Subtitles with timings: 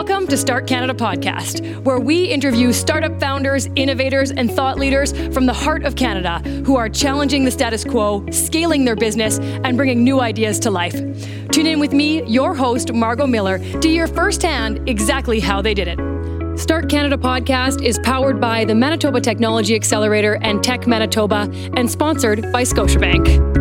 [0.00, 5.44] Welcome to Start Canada Podcast, where we interview startup founders, innovators, and thought leaders from
[5.44, 10.02] the heart of Canada who are challenging the status quo, scaling their business, and bringing
[10.02, 10.94] new ideas to life.
[11.50, 15.86] Tune in with me, your host, Margot Miller, to hear firsthand exactly how they did
[15.86, 16.58] it.
[16.58, 22.40] Start Canada podcast is powered by the Manitoba Technology Accelerator and Tech Manitoba and sponsored
[22.52, 23.59] by Scotiabank.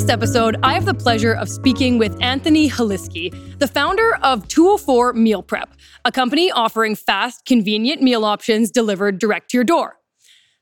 [0.00, 5.12] This episode, I have the pleasure of speaking with Anthony Haliski, the founder of 204
[5.12, 5.74] Meal Prep,
[6.06, 9.98] a company offering fast, convenient meal options delivered direct to your door.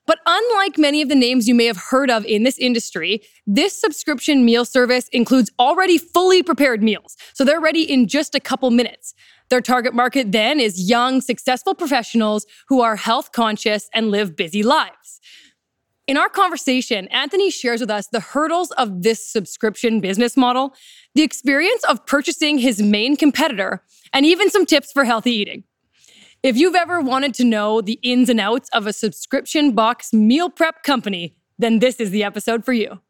[0.08, 3.80] But unlike many of the names you may have heard of in this industry, this
[3.80, 7.16] subscription meal service includes already fully prepared meals.
[7.34, 9.14] So they're ready in just a couple minutes.
[9.50, 14.64] Their target market then is young, successful professionals who are health conscious and live busy
[14.64, 15.20] lives.
[16.08, 20.74] In our conversation, Anthony shares with us the hurdles of this subscription business model,
[21.14, 23.82] the experience of purchasing his main competitor,
[24.14, 25.64] and even some tips for healthy eating.
[26.42, 30.48] If you've ever wanted to know the ins and outs of a subscription box meal
[30.48, 33.00] prep company, then this is the episode for you.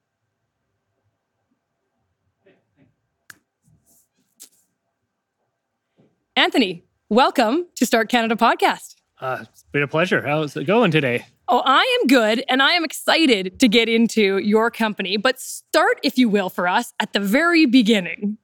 [6.34, 8.96] Anthony, welcome to Start Canada podcast.
[9.20, 10.26] Uh, it's been a pleasure.
[10.26, 11.26] How's it going today?
[11.50, 15.98] Oh, I am good and I am excited to get into your company, but start,
[16.02, 18.36] if you will, for us at the very beginning.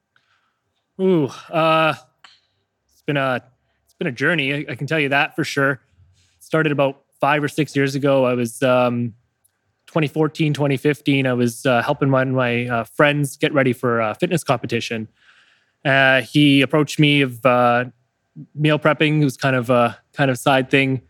[0.99, 1.93] Ooh, uh,
[2.91, 3.43] it's been a
[3.85, 4.53] it's been a journey.
[4.53, 5.81] I, I can tell you that for sure.
[6.39, 8.25] Started about five or six years ago.
[8.25, 9.13] I was um,
[9.87, 11.27] 2014, 2015.
[11.27, 15.07] I was uh, helping one of my uh, friends get ready for a fitness competition.
[15.83, 17.85] Uh, he approached me of uh,
[18.55, 19.21] meal prepping.
[19.21, 21.03] It was kind of a kind of side thing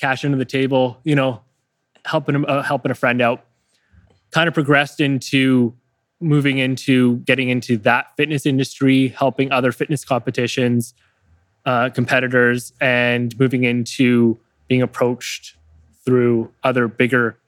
[0.00, 1.40] cash into the table, you know,
[2.04, 3.44] helping uh, helping a friend out.
[4.30, 5.74] Kind of progressed into
[6.20, 10.94] moving into getting into that fitness industry, helping other fitness competitions,
[11.66, 14.38] uh, competitors, and moving into
[14.68, 15.56] being approached
[16.04, 17.38] through other bigger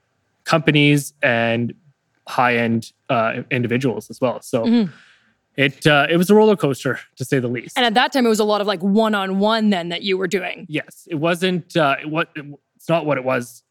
[0.45, 1.75] companies and
[2.29, 4.41] high end uh, individuals as well.
[4.43, 4.65] So.
[4.65, 4.93] Mm-hmm
[5.57, 7.77] it uh, it was a roller coaster to say the least.
[7.77, 10.03] And at that time, it was a lot of like one on one then that
[10.03, 10.67] you were doing.
[10.69, 12.29] Yes, it wasn't uh, what
[12.77, 13.63] it's not what it was,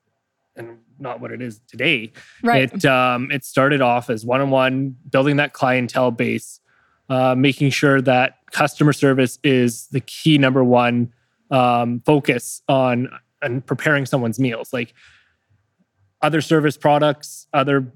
[0.56, 2.12] and not what it is today.
[2.44, 2.73] Right.
[2.73, 6.59] It um, it started off as one on one, building that clientele base,
[7.09, 11.13] uh, making sure that customer service is the key number one
[11.52, 13.09] um, focus on
[13.41, 14.73] and preparing someone's meals.
[14.73, 14.94] Like
[16.22, 17.91] other service products, other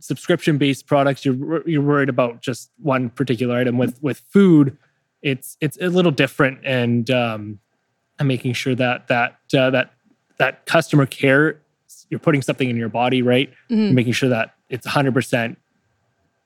[0.00, 3.78] subscription based products, you're you're worried about just one particular item.
[3.78, 4.76] With with food,
[5.22, 7.58] it's it's a little different, and um,
[8.18, 9.92] I'm making sure that that uh, that
[10.38, 11.60] that customer care,
[12.10, 13.50] you're putting something in your body, right?
[13.70, 13.94] Mm-hmm.
[13.94, 15.58] Making sure that it's 100 percent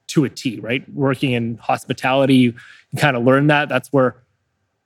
[0.09, 0.89] to a T, right?
[0.95, 2.55] Working in hospitality, you,
[2.91, 3.69] you kind of learn that.
[3.69, 4.17] That's where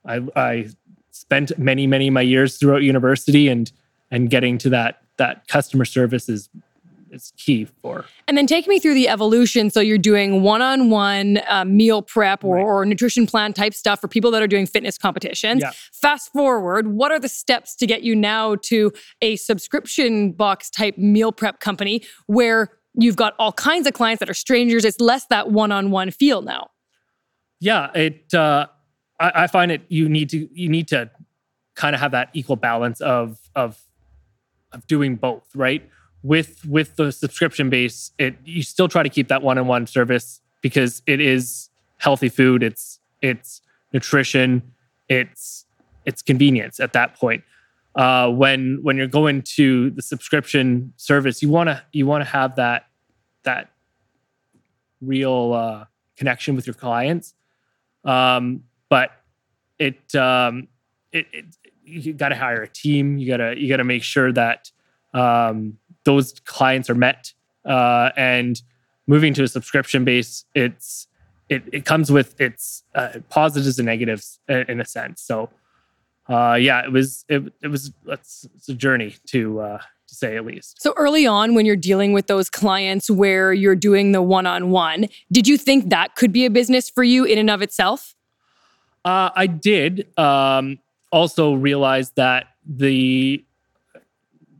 [0.05, 0.69] I, I
[1.11, 3.71] spent many many of my years throughout university, and
[4.11, 6.49] and getting to that that customer service is
[7.13, 8.05] is key for.
[8.27, 9.69] And then take me through the evolution.
[9.69, 12.63] So you're doing one-on-one uh, meal prep or, right.
[12.63, 15.61] or, nutrition plan type stuff for people that are doing fitness competitions.
[15.61, 15.71] Yeah.
[15.91, 18.91] Fast forward, what are the steps to get you now to
[19.21, 24.29] a subscription box type meal prep company where you've got all kinds of clients that
[24.29, 24.83] are strangers?
[24.83, 26.69] It's less that one-on-one feel now.
[27.59, 28.33] Yeah, it.
[28.33, 28.67] Uh,
[29.19, 29.83] I, I find it.
[29.87, 30.49] You need to.
[30.51, 31.09] You need to
[31.75, 33.79] kind of have that equal balance of of
[34.73, 35.89] of doing both, right?
[36.23, 41.03] With with the subscription base, it you still try to keep that one-on-one service because
[41.05, 43.61] it is healthy food, it's it's
[43.91, 44.73] nutrition,
[45.09, 45.65] it's
[46.05, 47.43] it's convenience at that point.
[47.95, 52.29] Uh, when when you're going to the subscription service, you want to you want to
[52.29, 52.87] have that
[53.43, 53.69] that
[55.01, 55.85] real uh,
[56.17, 57.33] connection with your clients.
[58.05, 59.11] Um, but
[59.79, 60.67] it, um,
[61.11, 61.45] it, it
[61.83, 63.17] you got to hire a team.
[63.17, 64.71] You gotta you gotta make sure that
[65.13, 67.33] um, those clients are met.
[67.65, 68.61] Uh, and
[69.07, 71.07] moving to a subscription base, it's
[71.49, 75.21] it, it comes with its uh, positives and negatives in, a sense.
[75.21, 75.49] So,
[76.29, 79.77] uh, yeah, it was it, it was it's, it's a journey to uh,
[80.07, 80.81] to say at least.
[80.81, 85.47] So early on, when you're dealing with those clients where you're doing the one-on-one, did
[85.47, 88.15] you think that could be a business for you in and of itself?
[89.05, 90.07] Uh, I did.
[90.17, 90.79] Um,
[91.11, 93.43] also realized that the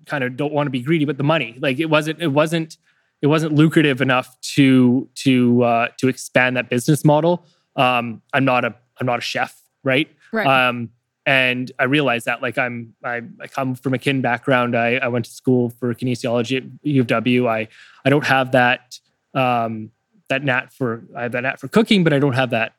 [0.05, 2.77] kind of don't want to be greedy, but the money, like it wasn't, it wasn't,
[3.21, 7.45] it wasn't lucrative enough to to uh, to expand that business model.
[7.75, 10.09] Um, I'm not a I'm not a chef, right?
[10.33, 10.45] Right.
[10.45, 10.89] Um,
[11.25, 14.75] and I realized that like I'm I, I come from a kin background.
[14.75, 17.47] I, I went to school for kinesiology at U of W.
[17.47, 17.69] I
[18.03, 18.99] I don't have that
[19.33, 19.91] um,
[20.27, 22.73] that nat for I have that nat for cooking, but I don't have that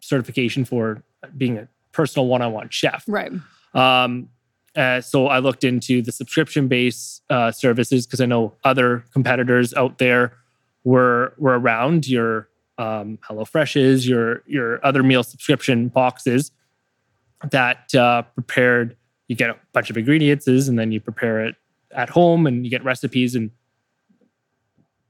[0.00, 1.02] certification for
[1.36, 3.04] being a personal one-on-one chef.
[3.06, 3.32] Right.
[3.74, 4.30] Um,
[4.76, 9.98] uh, so I looked into the subscription-based uh, services because I know other competitors out
[9.98, 10.34] there
[10.84, 12.48] were were around your
[12.78, 16.52] um, HelloFreshes, your your other meal subscription boxes
[17.50, 18.96] that uh, prepared.
[19.26, 21.56] You get a bunch of ingredients, and then you prepare it
[21.92, 23.50] at home, and you get recipes, and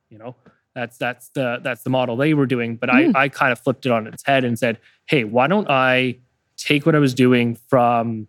[0.09, 0.35] you know
[0.75, 2.77] that's that's the that's the model they were doing.
[2.77, 3.15] But Mm.
[3.15, 6.17] I I kind of flipped it on its head and said, hey, why don't I
[6.57, 8.27] take what I was doing from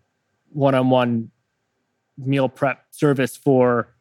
[0.51, 1.31] one-on-one
[2.17, 3.93] meal prep service for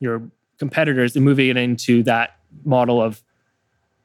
[0.00, 3.22] your competitors and moving it into that model of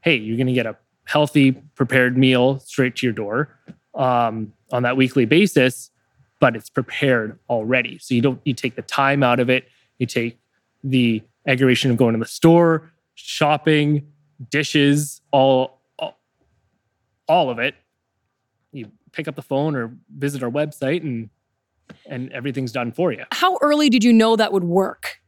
[0.02, 0.76] hey you're going to get a
[1.06, 3.58] healthy prepared meal straight to your door
[3.96, 5.92] um, on that weekly basis
[6.44, 7.98] but it's prepared already.
[8.00, 9.70] So you don't you take the time out of it.
[9.98, 10.42] You take
[10.84, 14.12] the aggravation of going to the store shopping
[14.50, 16.20] dishes all all,
[17.30, 17.76] all of it.
[18.74, 21.30] You pick up the phone or visit our website and
[22.08, 25.20] and everything's done for you How early did you know that would work?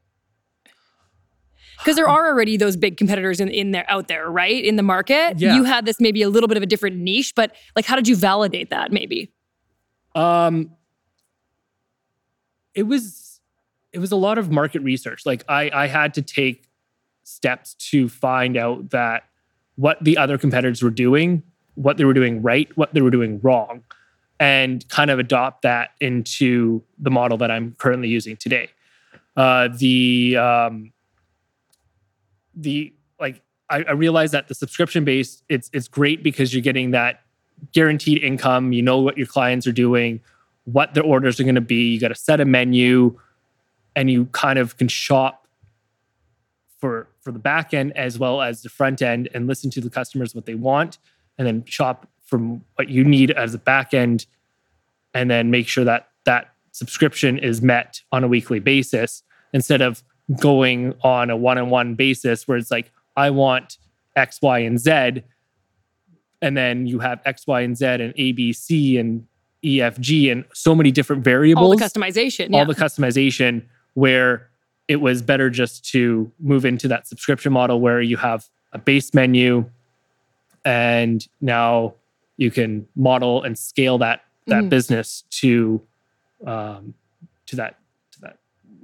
[1.79, 4.63] Because there are already those big competitors in, in there out there, right?
[4.63, 5.37] In the market.
[5.37, 5.55] Yeah.
[5.55, 8.07] You had this maybe a little bit of a different niche, but like how did
[8.07, 9.31] you validate that maybe?
[10.15, 10.71] Um,
[12.73, 13.41] it was
[13.91, 15.25] it was a lot of market research.
[15.25, 16.67] Like I I had to take
[17.23, 19.23] steps to find out that
[19.75, 21.43] what the other competitors were doing,
[21.75, 23.83] what they were doing right, what they were doing wrong,
[24.39, 28.69] and kind of adopt that into the model that I'm currently using today.
[29.35, 30.93] Uh, the um,
[32.55, 36.91] the like I, I realized that the subscription base it's it's great because you're getting
[36.91, 37.21] that
[37.73, 38.73] guaranteed income.
[38.73, 40.21] You know what your clients are doing,
[40.65, 41.91] what their orders are going to be.
[41.91, 43.19] You got to set a menu,
[43.95, 45.47] and you kind of can shop
[46.79, 49.89] for for the back end as well as the front end, and listen to the
[49.89, 50.97] customers what they want,
[51.37, 54.25] and then shop from what you need as a back end,
[55.13, 59.23] and then make sure that that subscription is met on a weekly basis
[59.53, 60.03] instead of
[60.39, 63.77] going on a one-on-one basis where it's like I want
[64.15, 65.23] X, Y, and Z
[66.41, 69.25] and then you have X, Y, and Z and A, B, C and
[69.63, 71.65] E, F, G and so many different variables.
[71.65, 72.53] All the customization.
[72.53, 72.65] all yeah.
[72.65, 73.63] the customization
[73.95, 74.49] where
[74.87, 79.13] it was better just to move into that subscription model where you have a base
[79.13, 79.67] menu
[80.63, 81.95] and now
[82.37, 84.69] you can model and scale that that Mhm.
[84.69, 85.81] business to
[86.45, 86.93] um
[87.47, 87.79] to that
[88.11, 88.37] to that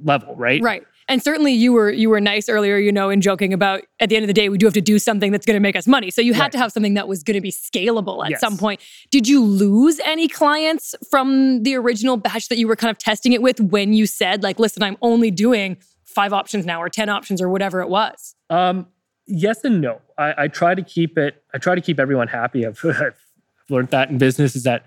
[0.04, 0.62] level, right?
[0.62, 0.84] Right.
[1.08, 4.16] And certainly you were you were nice earlier, you know, in joking about at the
[4.16, 5.86] end of the day, we do have to do something that's going to make us
[5.88, 6.10] money.
[6.10, 6.52] So you had Right.
[6.54, 8.40] to have something that was going to be scalable at Yes.
[8.40, 8.80] some point.
[9.12, 13.34] Did you lose any clients from the original batch that you were kind of testing
[13.34, 17.10] it with when you said, like, listen, I'm only doing five options now or 10
[17.10, 18.36] options or whatever it was?
[18.50, 18.88] Um,
[19.28, 20.02] yes and no.
[20.18, 21.44] I, I try to keep it.
[21.54, 22.66] I try to keep everyone happy.
[22.66, 22.82] I've,
[23.70, 24.86] Learned that in business is that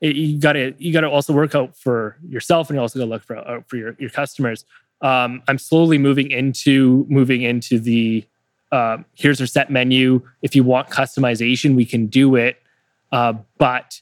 [0.00, 2.98] it, you got to you got to also work out for yourself, and you also
[2.98, 4.64] got to look for out for your your customers.
[5.02, 8.26] Um, I'm slowly moving into moving into the
[8.72, 10.22] um, here's our set menu.
[10.42, 12.62] If you want customization, we can do it,
[13.12, 14.00] uh, but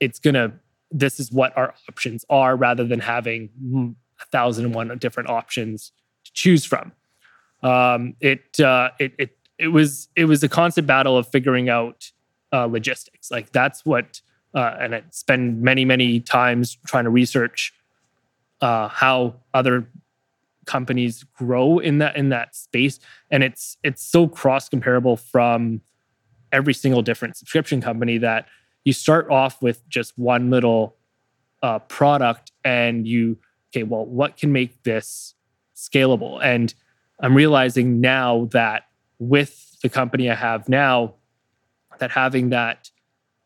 [0.00, 0.52] it's gonna.
[0.92, 5.92] This is what our options are, rather than having a thousand and one different options
[6.24, 6.92] to choose from
[7.62, 12.10] um, it, uh, it it it was it was a constant battle of figuring out
[12.52, 13.30] uh, logistics.
[13.30, 14.20] Like that's what,
[14.54, 17.72] uh, and I spend many many times trying to research
[18.60, 19.88] uh, how other
[20.64, 22.98] companies grow in that in that space,
[23.30, 25.80] and it's it's so cross comparable from
[26.52, 28.46] every single different subscription company that
[28.84, 30.96] you start off with just one little
[31.62, 33.36] uh, product and you
[33.70, 35.34] okay well what can make this
[35.74, 36.72] scalable and
[37.20, 38.84] I'm realizing now that
[39.18, 41.14] with the company I have now,
[41.98, 42.90] that having that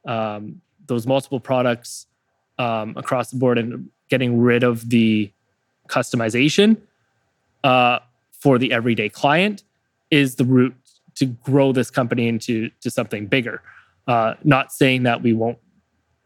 [0.06, 2.06] um, those multiple products
[2.58, 5.30] um, across the board and getting rid of the
[5.88, 6.76] customization
[7.64, 7.98] uh,
[8.32, 9.62] for the everyday client
[10.10, 10.74] is the route
[11.14, 13.62] to grow this company into to something bigger.
[14.06, 15.58] Uh, not saying that we won't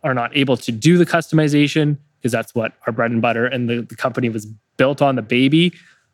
[0.02, 3.68] are not able to do the customization because that's what our bread and butter and
[3.68, 5.72] the, the company was built on the baby.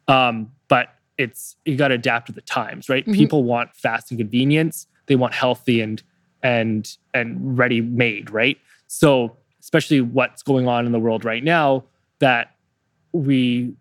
[0.09, 3.05] Um, but it's you got to adapt to the times, right?
[3.07, 3.15] Mhm.
[3.15, 4.87] People want fast and convenience.
[5.11, 6.01] They want healthy and
[6.41, 8.57] and and ready made, right?
[8.87, 11.83] So especially what's going on in the world right now,
[12.21, 12.55] that
[13.13, 13.75] we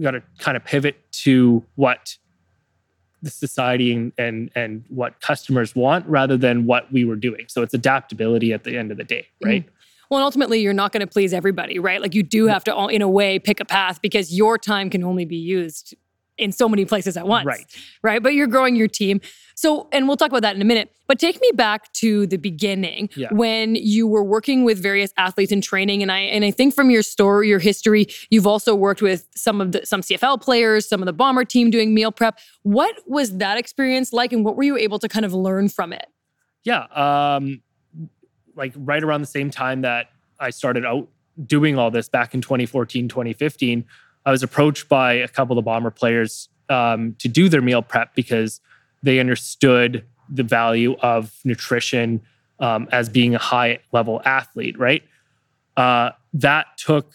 [0.00, 2.16] got to kind of pivot to what
[3.20, 7.44] the society and, and and what customers want rather than what we were doing.
[7.48, 9.48] So it's adaptability at the end of the day, mm-hmm.
[9.48, 9.68] right?
[10.08, 12.00] Well, and ultimately, you're not going to please everybody, right?
[12.00, 12.52] Like you do mm-hmm.
[12.54, 15.36] have to, all- in a way, pick a path because your time can only be
[15.36, 15.94] used
[16.40, 17.46] in so many places at once.
[17.46, 17.64] Right.
[18.02, 18.22] Right.
[18.22, 19.20] But you're growing your team.
[19.54, 20.90] So, and we'll talk about that in a minute.
[21.06, 23.28] But take me back to the beginning Yeah.
[23.30, 26.00] when you were working with various athletes in training.
[26.02, 29.60] And I and I think from your story, your history, you've also worked with some
[29.60, 32.38] of the some CFL players, some of the bomber team doing meal prep.
[32.62, 35.92] What was that experience like, and what were you able to kind of learn from
[35.92, 36.06] it?
[36.64, 36.84] Yeah.
[36.94, 37.60] Um,
[38.56, 40.06] like right around the same time that
[40.38, 41.08] I started out
[41.46, 43.84] doing all this back in 2014, 2015,
[44.24, 47.82] I was approached by a couple of the bomber players um, to do their meal
[47.82, 48.60] prep because
[49.02, 52.20] they understood the value of nutrition
[52.60, 55.02] um, as being a high level athlete, right?
[55.76, 57.12] Uh, that took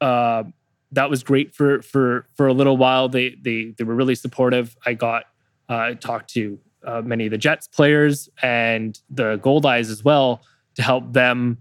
[0.00, 0.44] uh,
[0.92, 3.08] that was great for for for a little while.
[3.08, 4.76] They they they were really supportive.
[4.86, 5.24] I got
[5.68, 10.40] uh, talked to uh, many of the Jets players and the Goldeyes as well
[10.76, 11.58] to help them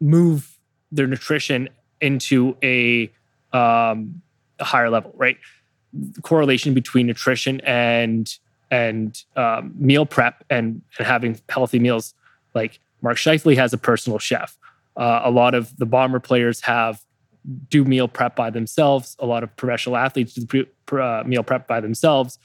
[0.00, 0.58] move
[0.90, 1.68] their nutrition
[2.00, 3.10] into a,
[3.52, 4.22] um,
[4.58, 5.36] a higher level, right?
[5.92, 8.32] The correlation between nutrition and
[8.70, 12.14] and um, meal prep and, and having healthy meals.
[12.54, 14.56] Like Mark Scheifele has a personal chef.
[14.96, 17.00] Uh, a lot of the bomber players have
[17.68, 19.16] do meal prep by themselves.
[19.18, 22.38] A lot of professional athletes do pre- pre- uh, meal prep by themselves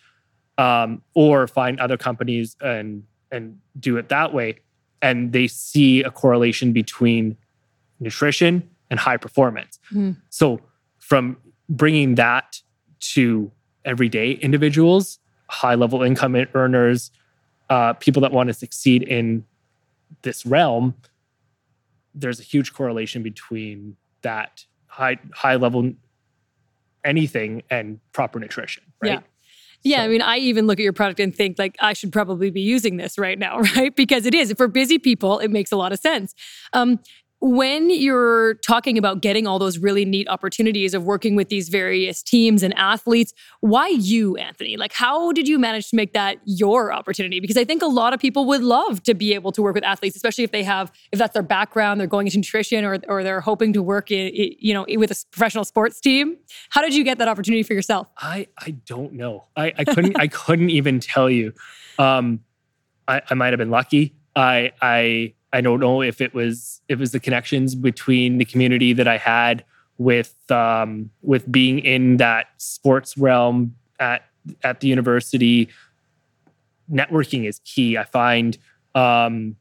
[0.58, 4.58] um, or find other companies and and do it that way
[5.02, 7.38] and they see a correlation between
[8.00, 10.12] nutrition and high performance Hmm.
[10.30, 10.62] so
[11.08, 11.38] from
[11.70, 12.62] bringing that
[13.00, 13.50] to
[13.86, 17.12] everyday individuals high level income earners
[17.70, 19.46] uh, people that want to succeed in
[20.24, 20.94] this realm
[22.14, 25.94] there's a huge correlation between that high high level
[27.06, 29.20] anything and proper nutrition right Yeah.
[29.84, 32.50] Yeah, I mean, I even look at your product and think like I should probably
[32.50, 33.96] be using this right now, right?
[33.96, 36.34] Because it is for busy people, it makes a lot of sense.
[36.74, 37.00] Um,
[37.39, 42.24] when you're talking about getting all those really neat opportunities of working with these various
[42.24, 44.75] teams and athletes, why you, Anthony?
[44.75, 47.39] Like, how did you manage to make that your opportunity?
[47.39, 49.84] Because I think a lot of people would love to be able to work with
[49.84, 53.24] athletes, especially if they have, if that's their background, they're going into nutrition, or or
[53.24, 56.38] they're hoping to work, in, you know, with a professional sports team.
[56.72, 58.10] How did you get that opportunity for yourself?
[58.17, 59.46] I I don't know.
[59.56, 61.53] I, I couldn't I couldn't even tell you.
[62.00, 62.39] Um,
[63.08, 64.15] I, I might have been lucky.
[64.36, 68.94] I I I don't know if it was it was the connections between the community
[68.94, 69.63] that I had
[69.98, 74.25] with um, with being in that sports realm at
[74.63, 75.70] at the university.
[76.92, 77.98] Networking is key.
[77.98, 78.58] I find
[78.96, 79.56] um,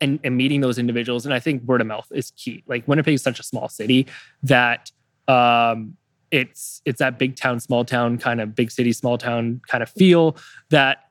[0.00, 2.62] and, and meeting those individuals, and I think word of mouth is key.
[2.66, 4.06] Like Winnipeg is such a small city
[4.42, 4.90] that
[5.28, 5.96] um,
[6.30, 9.88] it's it's that big town, small town kind of big city, small town kind of
[9.88, 10.36] feel
[10.70, 11.03] that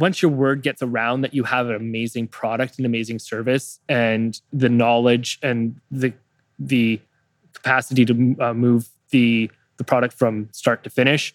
[0.00, 4.40] once your word gets around that you have an amazing product and amazing service and
[4.52, 6.12] the knowledge and the
[6.58, 7.00] the
[7.52, 11.34] capacity to uh, move the the product from start to finish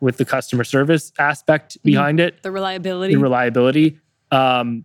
[0.00, 3.14] with the customer service aspect behind it The reliability.
[3.14, 3.98] the reliability.
[4.30, 4.84] Um,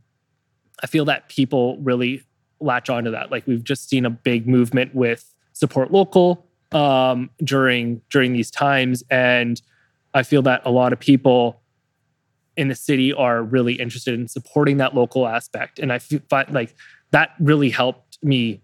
[0.84, 2.24] I feel that people really
[2.60, 3.32] latch onto that.
[3.32, 9.04] Like we've just seen a big movement with support local um, during during these times,
[9.10, 9.62] and
[10.14, 11.62] I feel that a lot of people
[12.60, 16.52] in the city are really interested in supporting that local aspect, and I feel find
[16.54, 16.76] like
[17.12, 18.62] that really helped me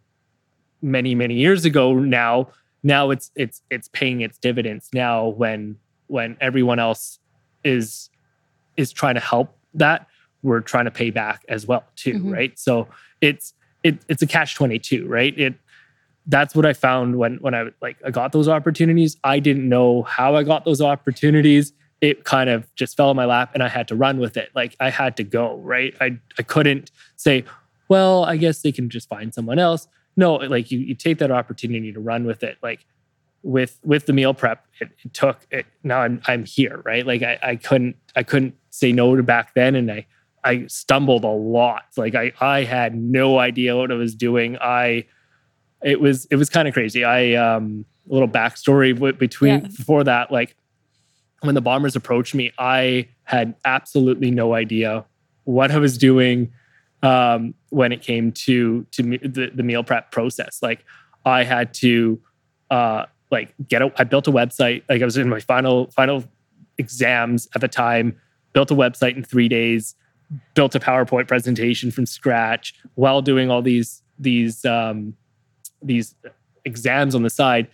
[0.82, 1.94] many many years ago.
[1.94, 2.50] Now,
[2.84, 7.20] now it's it's it's paying its dividends now when when everyone else
[7.64, 8.10] is
[8.78, 10.08] is trying to help that
[10.44, 12.34] we're trying to pay back as well too Mhm.
[12.34, 12.60] right?
[12.60, 12.88] So
[13.22, 15.34] it's it, it's a catch 22 right?
[15.40, 15.56] It
[16.28, 19.16] that's what i found when when i like i got those opportunities.
[19.24, 21.72] I didn't know how i got those opportunities
[22.02, 24.50] it kind of just fell in my lap and i had to run with it.
[24.56, 25.94] Like i had to go right?
[26.02, 27.44] I i couldn't say
[27.88, 29.88] well i guess they can just find someone else.
[30.18, 32.58] No like you you take that opportunity to run with it.
[32.62, 32.86] Like
[33.44, 37.06] with with the meal prep it, it took it now i'm i'm here right?
[37.06, 40.06] Like I, I couldn't i couldn't say no to back then and i
[40.44, 41.84] i stumbled a lot.
[41.98, 44.58] Like i i had no idea what i was doing.
[44.60, 45.06] I
[45.84, 47.04] it was it was kind of crazy.
[47.04, 49.68] I um a little backstory between Yeah.
[49.68, 50.56] before that like
[51.42, 55.06] when the bombers approached me i had absolutely no idea
[55.44, 56.52] what i was doing
[57.04, 60.84] um when it came to to me, the, the meal prep process like
[61.26, 62.20] i had to
[62.72, 64.84] uh like get a, I built a website.
[64.90, 66.24] Like I was in my final final
[66.78, 68.20] exams at the time.
[68.54, 69.96] Built a website in three days.
[70.54, 75.16] Built a PowerPoint presentation from scratch while doing all these these um,
[75.82, 76.16] these
[76.64, 77.68] exams on the side.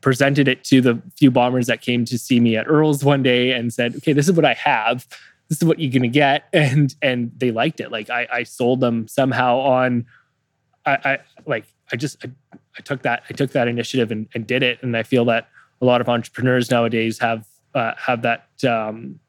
[0.00, 3.52] Presented it to the few bombers that came to see me at Earl's one day
[3.52, 5.06] and said, "Okay, this is what I have.
[5.48, 7.90] This is what you're gonna get." And and they liked it.
[7.92, 10.06] Like I, I sold them somehow on.
[10.86, 12.30] I, I like I just I,
[12.78, 14.82] I took that I took that initiative and, and did it.
[14.82, 15.48] And I feel that
[15.80, 19.20] a lot of entrepreneurs nowadays have uh, have that um,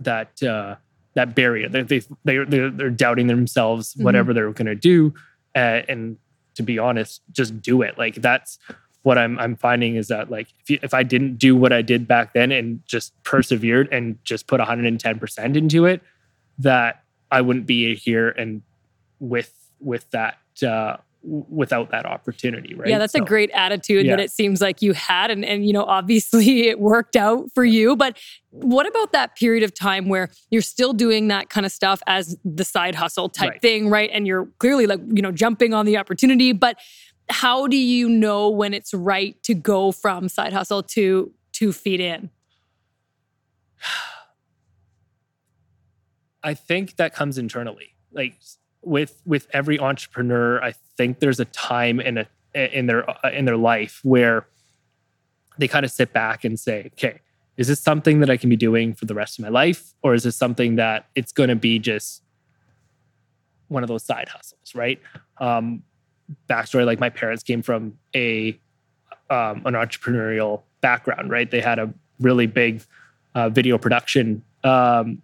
[0.00, 0.76] that uh,
[1.14, 1.68] that barrier.
[1.68, 4.36] They they they're, they're, they're doubting themselves, whatever mm-hmm.
[4.36, 5.14] they're going to do,
[5.54, 6.16] uh, and
[6.54, 7.98] to be honest, just do it.
[7.98, 8.58] Like that's
[9.04, 11.82] what I'm I'm finding is that like if you, if I didn't do what I
[11.82, 16.02] did back then and just persevered and just put 110 percent into it,
[16.58, 18.62] that I wouldn't be here and
[19.20, 22.88] with with that uh, without that opportunity, right?
[22.88, 24.16] Yeah, that's so, a great attitude yeah.
[24.16, 25.30] that it seems like you had.
[25.30, 27.96] And, and, you know, obviously it worked out for you.
[27.96, 28.18] But
[28.50, 32.36] what about that period of time where you're still doing that kind of stuff as
[32.44, 33.62] the side hustle type right.
[33.62, 34.10] thing, right?
[34.12, 36.52] And you're clearly like, you know, jumping on the opportunity.
[36.52, 36.78] But
[37.28, 42.00] how do you know when it's right to go from side hustle to to feed
[42.00, 42.30] in?
[46.42, 47.94] I think that comes internally.
[48.12, 48.34] Like
[48.82, 53.46] with with every entrepreneur, I think there's a time in a in their uh, in
[53.46, 54.46] their life where
[55.58, 57.20] they kind of sit back and say, "Okay,
[57.56, 60.14] is this something that I can be doing for the rest of my life, or
[60.14, 62.22] is this something that it's going to be just
[63.68, 65.00] one of those side hustles?" Right?
[65.38, 65.82] Um,
[66.48, 68.58] backstory: like my parents came from a
[69.30, 71.30] um, an entrepreneurial background.
[71.30, 71.50] Right?
[71.50, 72.82] They had a really big
[73.34, 75.22] uh, video production um,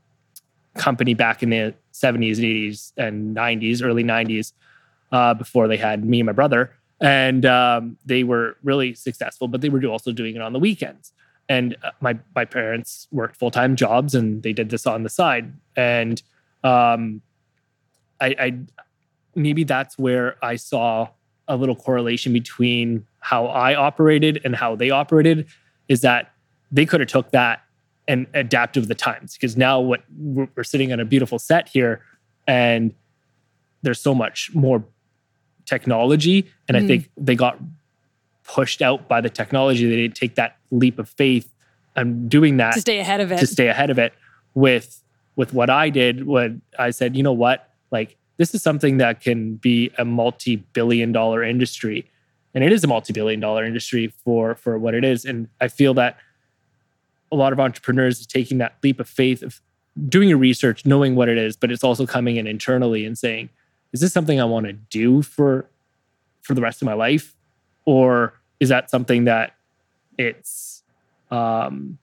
[0.75, 4.52] company back in the 70s, 80s, and 90s, early 90s,
[5.12, 6.73] uh, before they had me and my brother.
[7.00, 11.12] And um, they were really successful, but they were also doing it on the weekends.
[11.49, 15.09] And uh, my my parents worked full time jobs, and they did this on the
[15.09, 15.52] side.
[15.76, 16.23] And
[16.62, 17.23] um,
[18.21, 18.59] I, I
[19.35, 21.09] maybe that's where I saw
[21.49, 25.47] a little correlation between how I operated and how they operated.
[25.89, 26.33] Is that
[26.71, 27.63] they could have took that
[28.11, 32.03] and adapted to the times because now what we're sitting on a beautiful set here
[32.47, 32.93] and
[33.83, 34.85] there's so much more
[35.65, 36.83] technology and mm.
[36.83, 37.57] i think they got
[38.43, 41.53] pushed out by the technology they didn't take that leap of faith
[41.95, 44.13] and doing that to stay ahead of it to stay ahead of it
[44.55, 45.05] with
[45.37, 49.20] with what i did when i said you know what like this is something that
[49.20, 52.11] can be a multi-billion dollar industry
[52.55, 55.94] and it is a multi-billion dollar industry for for what it is and i feel
[55.94, 56.16] that
[57.33, 59.61] a lot of entrepreneurs taking that leap of faith of
[60.09, 63.50] doing your research, knowing what it is, but it's also coming in internally and saying,
[63.92, 65.66] is this something I want to do for
[66.42, 67.35] for the rest of my life?
[67.85, 69.55] Or is that something that
[70.18, 70.83] it's
[71.31, 71.98] um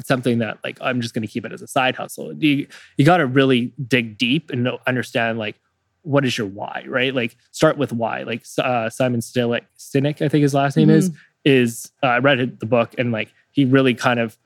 [0.00, 2.32] it's something that like I'm just going to keep it as a side hustle.
[2.32, 5.60] You you got to really dig deep and understand like
[6.02, 7.14] what is your why, right?
[7.14, 8.22] Like start with why.
[8.22, 10.96] Like uh, Simon Sinek, Sinek, I think his last name mm-hmm.
[10.96, 11.10] is,
[11.44, 14.38] is uh, I read the book and like he really kind of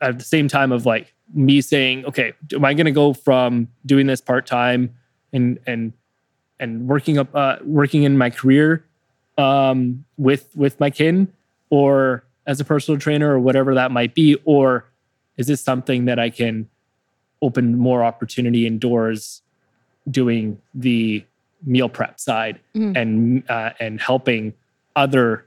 [0.00, 3.68] at the same time of like me saying, okay, am I going to go from
[3.86, 4.94] doing this part time
[5.32, 5.92] and and
[6.58, 8.84] and working up uh, working in my career
[9.36, 11.32] um, with with my kin,
[11.70, 14.86] or as a personal trainer, or whatever that might be, or
[15.36, 16.68] is this something that I can
[17.40, 19.42] open more opportunity and doors
[20.10, 21.24] doing the
[21.64, 22.96] meal prep side mm.
[22.96, 24.54] and uh, and helping
[24.96, 25.46] other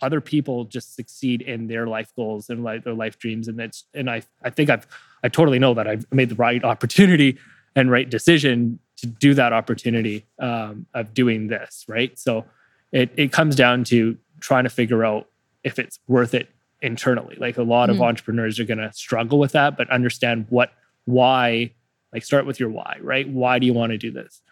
[0.00, 3.84] other people just succeed in their life goals and like their life dreams and that's
[3.94, 4.86] and i i think i've
[5.24, 7.36] i totally know that i've made the right opportunity
[7.74, 12.44] and right decision to do that opportunity um, of doing this right so
[12.92, 15.28] it it comes down to trying to figure out
[15.64, 16.48] if it's worth it
[16.80, 18.00] internally like a lot mm-hmm.
[18.00, 20.70] of entrepreneurs are going to struggle with that but understand what
[21.06, 21.72] why
[22.12, 24.42] like start with your why right why do you want to do this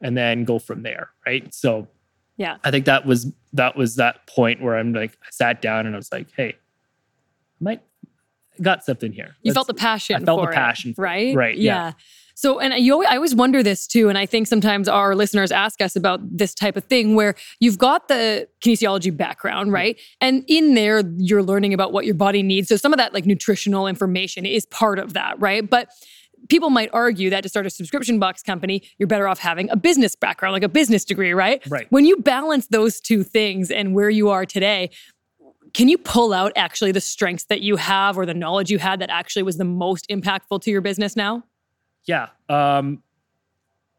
[0.00, 1.86] and then go from there right so
[2.38, 2.56] yeah.
[2.64, 5.94] I think that was that was that point where I'm like I sat down and
[5.94, 6.54] I was like, hey, I
[7.58, 7.82] might
[8.62, 9.36] got something here.
[9.42, 10.22] You Let's, felt the passion.
[10.22, 11.34] I felt the passion, it, right?
[11.34, 11.58] Right.
[11.58, 11.86] Yeah.
[11.86, 11.92] yeah.
[12.38, 15.50] So, and you, always, I always wonder this too, and I think sometimes our listeners
[15.50, 19.98] ask us about this type of thing where you've got the kinesiology background, right?
[20.20, 22.68] And in there, you're learning about what your body needs.
[22.68, 25.68] So, some of that like nutritional information is part of that, right?
[25.68, 25.88] But
[26.48, 29.76] people might argue that to start a subscription box company, you're better off having a
[29.76, 31.60] business background, like a business degree, right?
[31.68, 31.88] Right.
[31.90, 34.90] When you balance those two things and where you are today,
[35.74, 39.00] can you pull out actually the strengths that you have or the knowledge you had
[39.00, 41.42] that actually was the most impactful to your business now?
[42.04, 42.28] Yeah.
[42.48, 43.02] Um,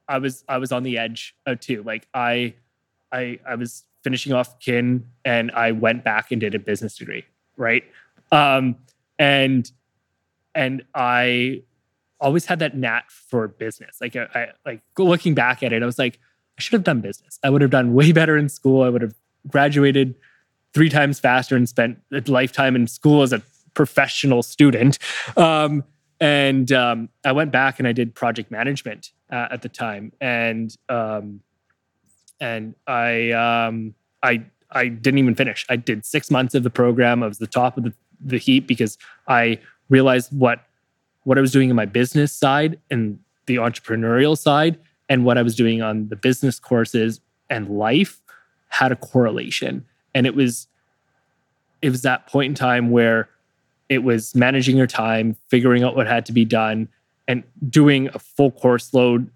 [0.08, 1.84] I was I was on the edge of too.
[1.84, 2.56] Like I
[3.12, 7.26] I I was finishing off kin and I went back and did a business degree,
[7.58, 7.84] right?
[8.32, 8.76] Um,
[9.18, 9.72] and
[10.56, 11.64] and I
[12.20, 13.98] always had that knack for business.
[14.02, 16.20] Like I, I like looking back at it, I was like,
[16.58, 17.40] I should have done business.
[17.44, 18.84] I would have done way better in school.
[18.84, 19.14] I would have
[19.48, 20.16] graduated
[20.74, 23.42] three times faster and spent a lifetime in school as a
[23.74, 25.00] professional student.
[25.38, 25.84] Um,
[26.20, 30.76] and um, I went back and I did project management uh, at the time, and
[30.90, 31.42] um,
[32.40, 35.66] and I um, I I didn't even finish.
[35.70, 37.24] I did six months of the program.
[37.24, 40.64] I was the top of the, the heap because I realized what
[41.24, 44.80] what I was doing in my business side and the entrepreneurial side
[45.10, 48.22] and what I was doing on the business courses and life
[48.70, 49.86] had a correlation.
[50.14, 50.68] And it was
[51.82, 53.30] it was that point in time where
[53.90, 56.88] it was managing your time, figuring out what had to be done,
[57.28, 59.30] and doing a full course load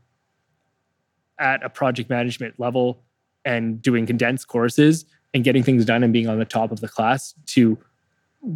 [1.39, 3.01] at a project management level
[3.43, 6.87] and doing condensed courses and getting things done and being on the top of the
[6.87, 7.77] class to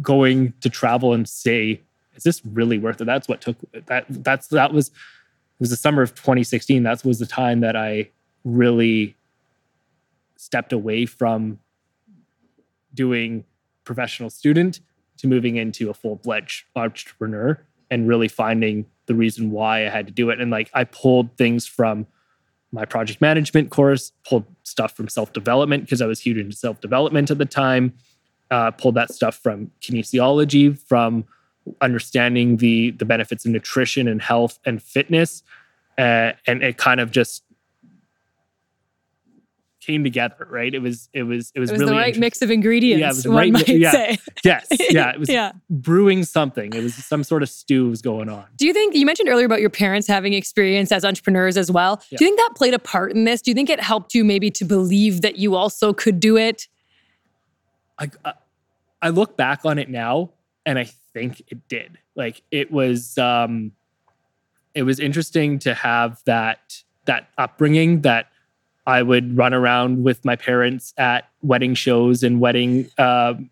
[0.00, 1.80] going to travel and say
[2.18, 3.04] is this really worth it?
[3.04, 3.56] That's what took
[3.86, 7.74] that that's that was it was the summer of 2016 that was the time that
[7.74, 8.08] i
[8.44, 9.16] really
[10.36, 11.58] stepped away from
[12.94, 13.44] doing
[13.84, 14.80] professional student
[15.18, 20.12] to moving into a full-fledged entrepreneur and really finding the reason why i had to
[20.12, 22.06] do it and like i pulled things from
[22.72, 26.80] my project management course, pulled stuff from self development because I was huge into self
[26.80, 27.94] development at the time.
[28.50, 31.24] Uh, pulled that stuff from kinesiology, from
[31.80, 35.42] understanding the the benefits of nutrition and health and fitness,
[35.96, 37.42] uh, and it kind of just
[39.88, 40.74] came together, right?
[40.74, 43.06] It was it was it was, It was really the right mix of ingredients, Yeah,
[43.06, 43.90] it was the right mi- might yeah.
[43.90, 44.18] say.
[44.44, 45.52] yes, yeah, it was Yeah.
[45.70, 46.72] brewing something.
[46.74, 48.44] It was some sort of stew was going on.
[48.56, 52.02] Do you think you mentioned earlier about your parents having experience as entrepreneurs as well?
[52.10, 52.18] Yeah.
[52.18, 53.40] Do you think that played a part in this?
[53.40, 56.68] Do you think it helped you maybe to believe that you also could do it?
[57.98, 58.32] I, I-
[59.00, 60.30] I look back on it now
[60.66, 61.98] and I think it did.
[62.16, 63.70] Like it was um
[64.74, 68.26] it was interesting to have that that upbringing that
[68.88, 73.50] I would run around with my parents at wedding shows and wedding um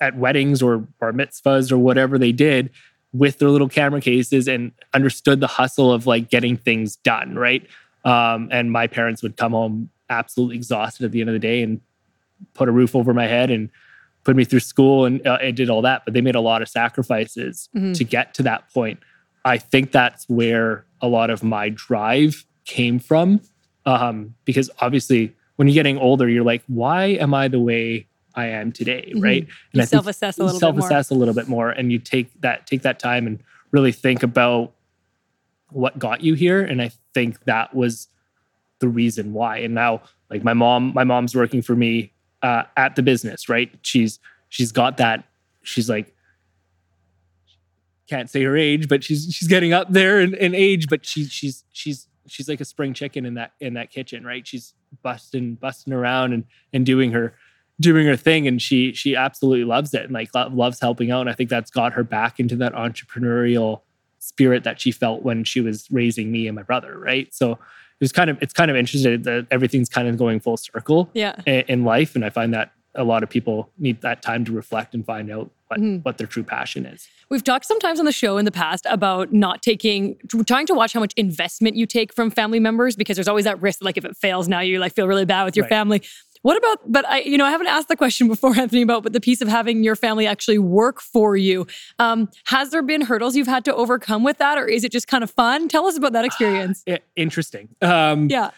[0.00, 2.70] at weddings or bar mitzvahs or whatever they did
[3.12, 7.64] with their little camera cases and understood the hustle of like getting things done, right?
[8.04, 11.62] Um, and my parents would come home absolutely exhausted at the end of the day
[11.62, 11.80] and
[12.54, 13.70] put a roof over my head and
[14.24, 16.04] put me through school and uh, I did all that.
[16.04, 17.94] But they made a lot of sacrifices Mhm.
[17.96, 18.98] to get to that point.
[19.44, 23.40] I think that's where a lot of my drive came from.
[23.86, 28.46] Um, because obviously, when you're getting older, you're like, why am I the way I
[28.46, 29.12] am today?
[29.14, 29.22] Mhm.
[29.22, 29.46] Right.
[29.72, 30.80] You I self-assess a you little bit more.
[30.88, 33.38] self-assess a little bit more and you take that take that time and
[33.70, 34.72] really think about
[35.70, 38.06] what got you here and i think that was
[38.80, 42.94] the reason why and now like my mom my mom's working for me uh, at
[42.96, 44.18] the business right she's
[44.48, 45.24] she's got that
[45.62, 46.14] she's like
[48.08, 51.30] can't say her age but she's she's getting up there in, in age but she's
[51.32, 54.46] she's she's she's like a spring chicken in that in that kitchen right?
[54.46, 57.34] She's busting busting around and and doing her
[57.80, 58.46] doing her thing.
[58.46, 61.22] And she she absolutely loves it and like lo- loves helping out.
[61.22, 63.80] And i think that's got her back into that entrepreneurial
[64.18, 67.32] spirit that she felt when she was raising me and my brother right?
[67.34, 67.58] So it
[68.00, 71.36] was kind of it's kind of interesting that everything's kind of going full circle Yeah.
[71.46, 72.14] i- in life.
[72.14, 75.30] And i find that a lot of people need that time to reflect and find
[75.30, 76.04] out what, Mhm.
[76.04, 79.32] what their true passion is We've talked sometimes on the show in the past about
[79.32, 83.26] not taking, trying to watch how much investment you take from family members because there's
[83.28, 83.82] always that risk.
[83.82, 85.70] Like if it fails now, you like feel really bad with your Right.
[85.70, 86.02] family.
[86.42, 89.14] What about, but I, you know, I haven't asked the question before, Anthony, about but
[89.14, 91.66] the piece of having your family actually work for you.
[91.98, 95.08] Um, has there been hurdles you've had to overcome with that, or is it just
[95.08, 95.66] kind of fun?
[95.68, 96.84] Tell us about that experience.
[96.88, 98.50] I- interesting um Yeah.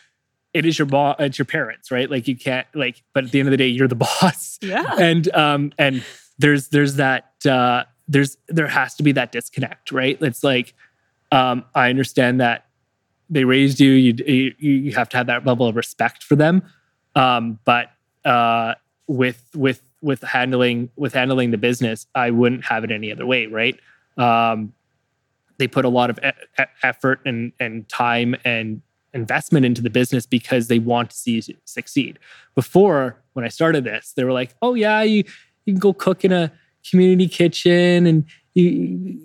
[0.52, 3.38] it is your boss it's your parents right like you can't like but at the
[3.38, 4.96] end of the day you're the boss Yeah.
[4.98, 6.02] and um and
[6.38, 10.18] there's there's that uh there's there has to be that disconnect right?
[10.20, 10.74] It's like
[11.32, 12.66] um i understand that
[13.28, 16.62] they raised you you you, have to have that level of respect for them.
[17.14, 17.90] Um but
[18.24, 18.74] uh
[19.06, 23.46] with with with handling with handling the business i wouldn't have it any other way
[23.46, 23.78] right?
[24.16, 24.72] Um
[25.58, 28.82] they put a lot of e- effort and and time and
[29.16, 32.18] investment into the business because they want to see you succeed.
[32.54, 35.24] Before, when I started this, they were like, "Oh yeah, you
[35.66, 36.50] you can go cook in a
[36.90, 38.24] community kitchen and
[38.54, 38.64] you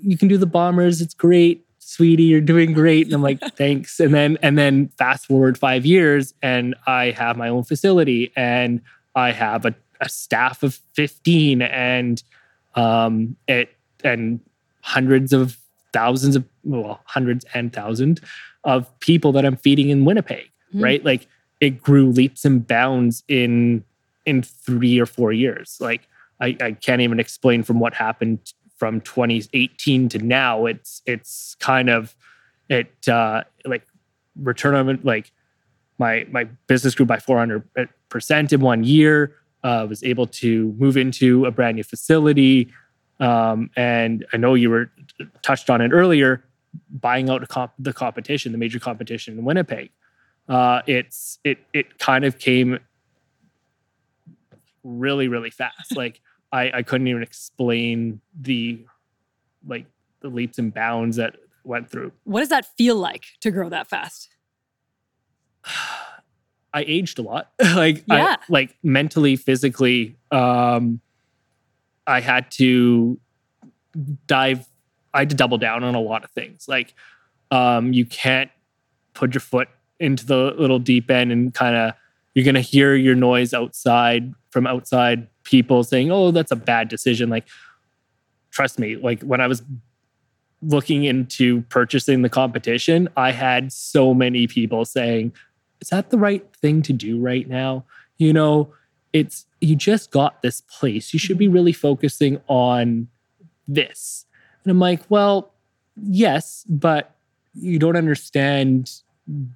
[0.04, 0.99] you can do the bombers.
[1.01, 2.23] It's great, sweetie.
[2.23, 6.34] You're doing great." And I'm like, "Thanks." And then and then fast forward five years,
[6.41, 8.82] and I have my own facility and
[9.15, 12.21] I have a, a staff of 15 and
[12.75, 13.69] um it
[14.04, 14.39] and
[14.82, 15.58] hundreds of
[15.93, 18.21] thousands of well hundreds and thousands
[18.63, 20.82] of people that i'm feeding in winnipeg Mhm.
[20.84, 21.27] right like
[21.60, 23.84] it grew leaps and bounds in
[24.25, 26.08] in three or four years like
[26.41, 31.89] i i can't even explain from what happened from 2018 to now it's it's kind
[31.89, 32.15] of
[32.69, 33.88] it uh like
[34.36, 35.32] return on like
[35.97, 37.63] my my business grew by 400
[38.10, 42.71] percent in one year uh was able to move into a brand new facility
[43.21, 44.91] um, and I know you were
[45.43, 46.43] touched on it earlier,
[46.89, 49.91] buying out the, comp- the competition, the major competition in Winnipeg.
[50.49, 52.80] Uh, it's it it kind of came
[54.84, 55.95] really, really fast.
[55.95, 56.19] like
[56.52, 58.80] I, I couldn't even explain the
[59.66, 59.86] like
[60.22, 62.12] the leaps and bounds that went through.
[62.24, 64.30] What does that feel like to grow that fast?
[66.74, 67.52] I aged a lot.
[67.76, 68.38] like Yeah.
[68.40, 70.18] I, like mentally, physically.
[70.32, 71.02] Um
[72.08, 73.20] I had to
[74.28, 74.68] dive
[75.14, 76.66] I had to double down on a lot of things.
[76.68, 76.94] Like
[77.50, 78.52] um you can't
[79.14, 79.68] put your foot
[80.00, 81.94] into the little deep end and kind of
[82.34, 87.30] you're gonna hear your noise outside from outside people saying, Oh, that's a bad decision.
[87.30, 87.46] Like
[88.52, 89.62] trust me, like when I was
[90.62, 95.34] looking into purchasing the competition, I had so many people saying,
[95.82, 97.86] Is that the right thing to do right now?
[98.18, 98.74] You know,
[99.14, 101.14] it's you just got this place.
[101.14, 101.56] You should be mm-hmm.
[101.56, 103.08] really focusing on
[103.68, 104.26] this.
[104.64, 105.54] And I'm like, Well,
[106.02, 107.16] yes, but
[107.54, 108.92] you don't understand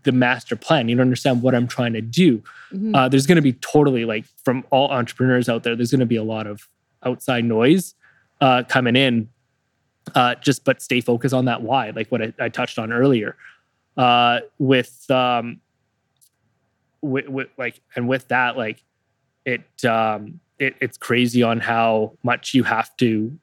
[0.04, 0.88] the master plan.
[0.88, 2.42] You don't understand what I'm trying to do.
[2.72, 2.96] Mhm.
[2.96, 6.06] Uh, there's going to be totally like from all entrepreneurs out there, there's going to
[6.06, 6.68] be a lot of
[7.04, 7.96] outside noise
[8.42, 9.30] uh, coming in.
[10.14, 13.36] Uh, just but stay focused on that why, like what I, I touched on earlier.
[13.98, 15.60] Uh, with um,
[17.02, 18.84] with, with like and with that, like
[19.46, 23.38] it um, it it's crazy on how much you have to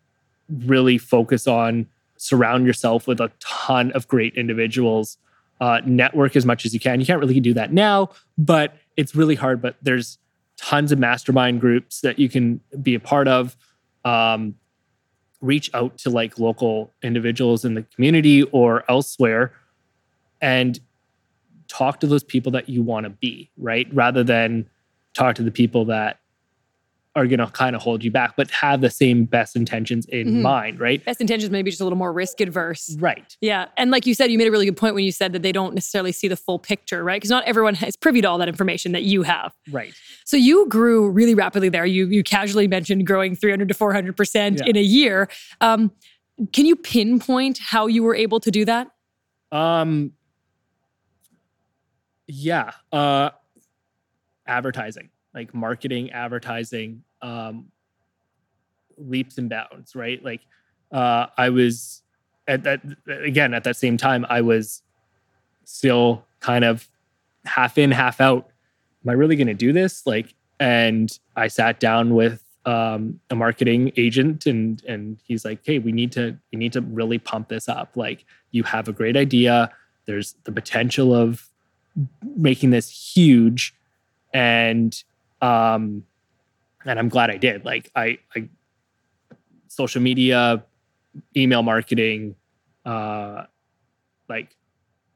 [0.49, 5.19] really focus on surround yourself with a ton of great individuals
[5.63, 6.99] uh, network as much as you can.
[6.99, 9.63] You can't really do that now, but it's really hard.
[9.63, 10.19] But there's
[10.57, 13.57] tons of mastermind groups that you can be a part of.
[14.05, 14.57] Um,
[15.41, 19.53] reach out to like local individuals in the community or elsewhere
[20.41, 20.81] and
[21.69, 23.87] talk to those people that you want to be, right?
[23.93, 24.69] Rather than
[25.15, 26.19] talk to the people that
[27.15, 30.27] are going to kind of hold you back, but have the same best intentions in
[30.29, 30.41] Mhm.
[30.43, 31.05] mind, right?
[31.05, 32.97] Best intentions, maybe just a little more risk adverse.
[32.99, 33.37] Right.
[33.43, 33.67] Yeah.
[33.77, 35.53] And like you said, you made a really good point when you said that they
[35.53, 37.17] don't necessarily see the full picture, right?
[37.17, 39.53] Because not everyone is privy to all that information that you have.
[39.71, 39.93] Right.
[40.25, 41.85] So you grew really rapidly there.
[41.85, 44.67] You you casually mentioned growing 300 to 400% Yeah.
[44.71, 45.29] in a year.
[45.61, 45.93] Um,
[46.55, 48.89] can you pinpoint how you were able to do that?
[49.53, 50.13] Um
[52.27, 53.31] yeah, uh
[54.47, 57.67] advertising, like marketing, advertising, um
[58.99, 60.23] leaps and bounds, right?
[60.25, 60.43] Like
[60.91, 62.03] uh I was
[62.49, 64.83] at that again at that same time I was
[65.65, 66.89] still kind of
[67.45, 68.49] half in, half out.
[69.05, 70.07] Am I really going to do this?
[70.07, 75.79] Like and I sat down with um, a marketing agent and and he's like, "Hey,
[75.79, 77.97] we need to we need to really pump this up.
[77.97, 79.71] Like you have a great idea.
[80.05, 81.49] There's the potential of
[82.37, 83.75] making this huge
[84.33, 85.03] and
[85.43, 86.05] um
[86.85, 87.65] and I'm glad I did.
[87.65, 88.49] Like I I
[89.69, 90.65] social media,
[91.37, 92.37] email marketing,
[92.85, 93.45] uh
[94.29, 94.57] like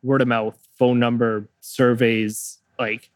[0.03, 3.11] word of mouth, phone number, surveys, like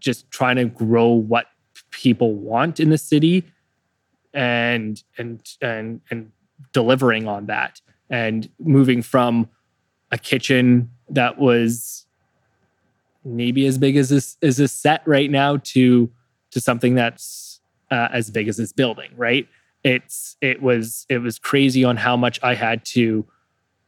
[0.00, 1.46] just trying to grow what
[1.90, 3.44] people want in the city
[4.34, 6.30] and and and and
[6.72, 9.48] delivering on that and moving from
[10.12, 12.06] a kitchen that was
[13.24, 16.10] maybe as big as this as a set right now to
[16.56, 19.46] to something that's uh, as big as this building right
[19.84, 23.26] it's it was it was crazy on how much i had to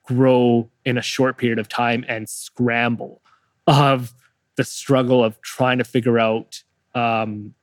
[0.04, 3.22] grow in a short period of time and scramble
[3.66, 4.12] of
[4.57, 6.62] the struggle of trying to figure out
[6.94, 7.54] um,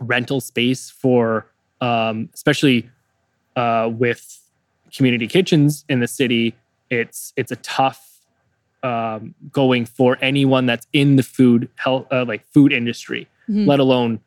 [0.00, 1.46] rental space for
[1.80, 2.88] um, especially
[3.56, 4.40] uh, with
[4.96, 6.54] community kitchens in the city
[6.90, 8.08] it's it's a tough
[8.82, 13.66] um, going for anyone that's in the food health uh, like food industry Mhm.
[13.66, 14.20] let alone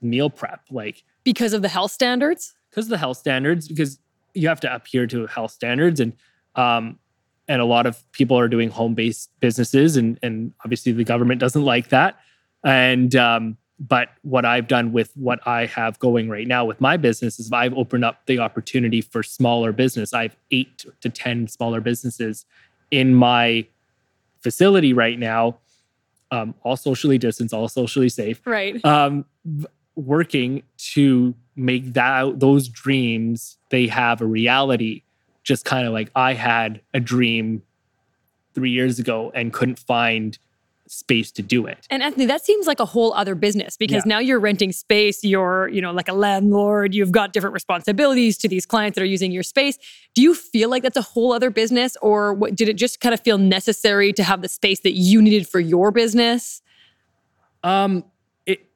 [0.00, 2.54] meal prep like Because of the health standards?
[2.70, 3.98] because of the health standards because
[4.34, 6.12] you have to adhere to health standards and
[6.56, 6.98] um
[7.48, 11.64] and a lot of people are doing home-based businesses and and obviously the government doesn't
[11.64, 12.16] like that
[12.64, 16.96] and um but what I've done with what I have going right now with my
[16.96, 20.14] business is I've opened up the opportunity for smaller business.
[20.14, 22.46] I have eight to 10 smaller businesses
[22.92, 23.66] in my
[24.40, 25.58] facility right now,
[26.32, 28.84] um, all socially distanced, all socially safe Right.
[28.84, 29.24] um,
[29.94, 30.62] working
[30.94, 35.02] to make that those dreams they have a reality.
[35.44, 37.62] Just kind of like I had a dream
[38.54, 40.38] three years ago and couldn't find
[40.92, 41.86] space to do it.
[41.90, 44.10] And Anthony, that seems like a whole other business because Yeah.
[44.14, 48.48] now you're renting space, you're, you know, like a landlord, you've got different responsibilities to
[48.48, 49.78] these clients that are using your space.
[50.14, 53.14] Do you feel like that's a whole other business or what, did it just kind
[53.14, 56.60] of feel necessary to have the space that you needed for your business?
[57.64, 58.04] Um,
[58.46, 58.66] it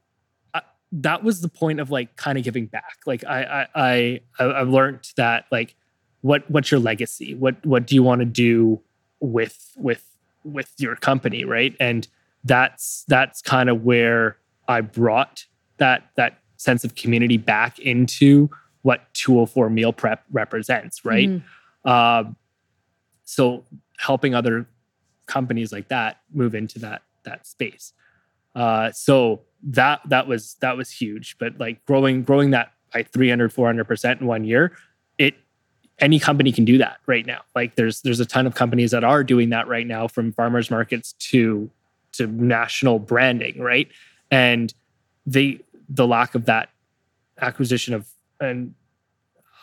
[0.54, 0.60] uh,
[0.92, 2.98] that was the point of like kind of giving back.
[3.04, 5.74] Like I I I I- I've learned that like
[6.22, 7.34] what what's your legacy?
[7.34, 8.80] What what do you want to do
[9.20, 10.04] with with
[10.46, 11.74] with your company, right?
[11.80, 12.06] And
[12.44, 14.36] that's that's kind of where
[14.68, 15.46] I brought
[15.78, 18.48] that that sense of community back into
[18.82, 21.28] what 204 meal prep represents, right?
[21.28, 21.90] Mhm.
[21.90, 22.36] Um,
[23.24, 23.64] so
[23.98, 24.66] helping other
[25.26, 27.92] companies like that move into that that space.
[28.54, 31.36] Uh, so that that was that was huge.
[31.38, 34.76] But like growing growing that by 300 400 percent in one year,
[35.18, 35.34] it
[35.98, 37.40] any company can do that right now.
[37.54, 40.70] Like there's there's a ton of companies that are doing that right now, from farmers
[40.70, 41.70] markets to
[42.12, 43.88] to national branding, right?
[44.30, 44.72] And
[45.26, 46.68] the the lack of that
[47.40, 48.06] acquisition of
[48.40, 48.74] and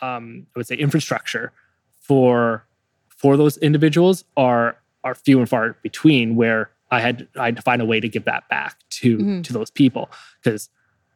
[0.02, 1.52] um, I would say infrastructure
[2.00, 2.64] for
[3.08, 6.34] for those individuals are are few and far between.
[6.36, 9.44] Where I had I had to find a way to give that back to Mhm.
[9.44, 10.10] to those people
[10.42, 10.68] because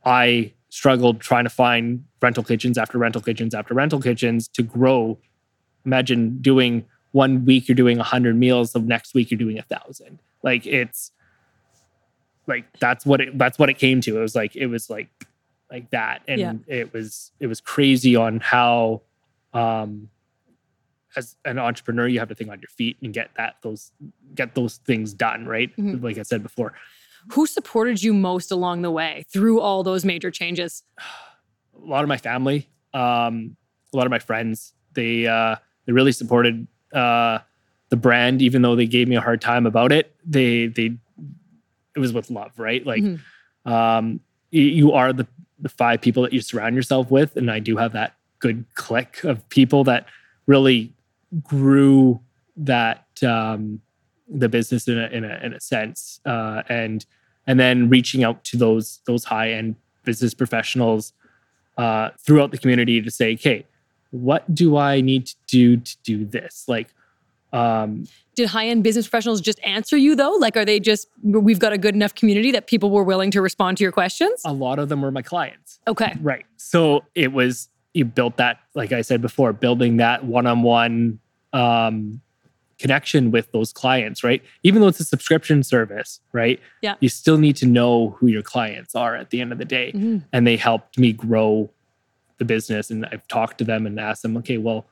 [0.05, 5.19] I struggled trying to find rental kitchens after rental kitchens after rental kitchens to grow.
[5.85, 10.21] Imagine doing one week you're doing hundred meals, the next week you're doing a thousand.
[10.45, 11.11] Like it's
[12.47, 14.17] like that's what it that's what it came to.
[14.19, 15.09] It was like it was like
[15.71, 16.55] like that, and Yeah.
[16.69, 19.03] it was it was crazy on how
[19.53, 20.09] um
[21.17, 23.91] as an entrepreneur you have to think on your feet and get that those
[24.35, 26.03] get those things done right Mhm.
[26.03, 26.75] like i said before
[27.33, 30.83] Who supported you most along the way through all those major changes?
[31.83, 33.57] a lot of my family, um,
[33.93, 37.39] a lot of my friends, they uh, they really supported uh,
[37.91, 40.15] the brand, even though they gave me a hard time about it.
[40.25, 40.97] They they
[41.95, 42.85] it was with love, right?
[42.85, 43.21] Like Mhm.
[43.65, 45.27] um, you are the
[45.61, 49.25] the five people that you surround yourself with, and I do have that good clique
[49.25, 50.07] of people that
[50.47, 50.93] really
[51.43, 52.21] grew
[52.57, 53.81] that um,
[54.29, 57.05] the business in a in a, in a sense, uh, and
[57.49, 61.13] and then reaching out to those those high end business professionals
[61.77, 63.67] uh, throughout the community to say, okay,
[64.11, 66.65] what do I need to do to do this?
[66.69, 66.89] Like,
[67.53, 70.37] um, Did high end business professionals just answer you though?
[70.39, 73.41] Like, are they just, we've got a good enough community that people were willing to
[73.41, 74.43] respond to your questions?
[74.45, 75.81] a lot of them were my clients.
[75.89, 76.17] Okay.
[76.21, 76.47] Right.
[76.57, 81.19] So it was you built that, like I said before, building that one-on-one
[81.53, 82.21] um,
[82.79, 84.43] connection with those clients, right?
[84.63, 86.61] Even though it's a subscription service, right?
[86.83, 86.95] Yeah.
[87.01, 89.93] You still need to know who your clients are at the end of the day.
[89.93, 90.23] Mhm.
[90.33, 91.71] And they helped me grow
[92.39, 92.91] the business.
[92.91, 94.87] And I've talked to them and asked them, okay, well,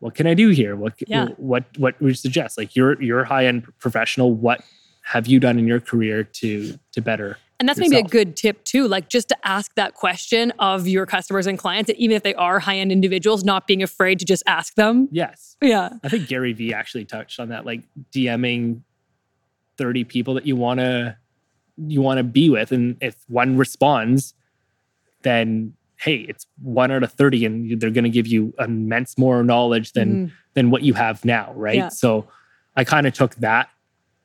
[0.00, 0.76] what can I do here?
[0.76, 1.28] What Yeah.
[1.36, 2.58] what what would you suggest?
[2.58, 4.32] Like you're you're a high-end professional.
[4.32, 4.62] What
[5.02, 8.62] have you done in your career to to better And that's maybe a good tip
[8.64, 12.34] too, like just to ask that question of your customers and clients, even if they
[12.34, 15.08] are high end individuals, not being afraid to just ask them.
[15.10, 15.56] Yes.
[15.62, 15.88] Yeah.
[16.04, 17.80] I think Gary Vee actually touched on that, like
[18.12, 18.82] DMing
[19.78, 21.16] 30 people that you want to
[21.78, 24.34] you want to be with and if one responds
[25.22, 29.42] then hey it's one out of 30 and they're going to give you immense more
[29.42, 30.32] knowledge than Mhm.
[30.52, 31.88] than what you have now right Yeah.
[31.88, 32.28] so
[32.76, 33.70] i kind of took that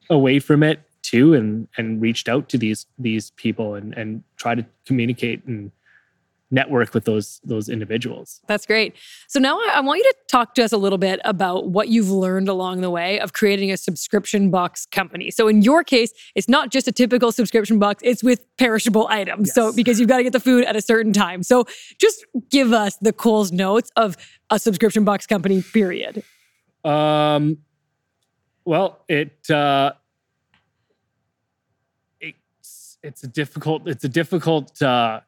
[0.09, 4.53] away from it too and and reached out to these these people and and try
[4.53, 5.71] to communicate and
[6.51, 8.95] network with those those individuals That's great.
[9.27, 11.89] So now I, I want you to talk to us a little bit about what
[11.89, 15.31] you've learned along the way of creating a subscription box company.
[15.31, 19.53] So in your case, it's not just a typical subscription box, it's with perishable items.
[19.53, 21.43] So because you've got to get the food at a certain time.
[21.43, 21.65] So
[21.99, 24.17] just give us the Cole's notes of
[24.49, 26.23] a subscription box company, period.
[26.83, 27.59] Um,
[28.65, 29.93] well, it uh,
[33.03, 35.21] it's a difficult it's a difficult uh,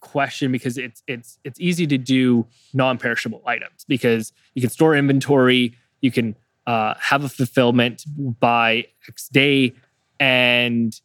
[0.00, 5.74] question because it's it's it's easy to do non-perishable items because you can store inventory,
[6.00, 6.36] you can
[6.66, 8.04] uh, have a fulfillment
[8.40, 9.72] by X day
[10.20, 11.00] and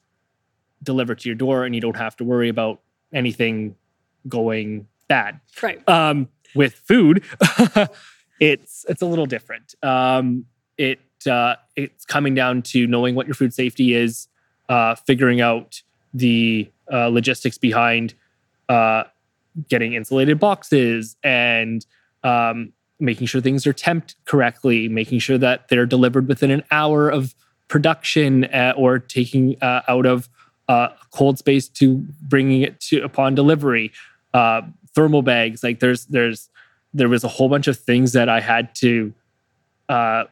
[0.81, 2.81] deliver to your door, and you don't have to worry about
[3.13, 3.75] anything
[4.27, 5.87] going bad Right.
[5.87, 7.23] um, with food,
[8.39, 9.75] it's it's a little different.
[9.83, 10.45] Um,
[10.77, 14.27] it uh, it's coming down to knowing what your food safety is,
[14.69, 15.81] uh, figuring out
[16.13, 18.13] the uh, logistics behind
[18.69, 19.03] uh,
[19.69, 21.85] getting insulated boxes, and
[22.23, 27.09] um, making sure things are temped correctly, making sure that they're delivered within an hour
[27.09, 27.35] of
[27.67, 30.29] production, uh, or taking uh, out of
[30.69, 33.91] uh, cold space to bringing it to upon delivery
[34.33, 34.61] uh,
[34.95, 35.63] thermal bags.
[35.63, 36.49] Like there's there's
[36.93, 39.13] there was a whole bunch of things that I had to
[39.89, 40.25] uh,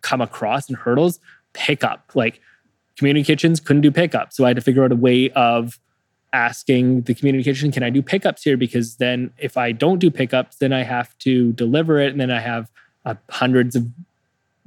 [0.00, 1.20] come across and hurdles.
[1.52, 2.40] Pick up, like
[2.96, 5.78] community kitchens couldn't do pickup, so I had to figure out a way of
[6.32, 10.10] asking the community kitchen, "Can I do pickups here?" Because then if I don't do
[10.10, 12.70] pickups, then I have to deliver it, and then I have
[13.04, 13.86] uh, hundreds of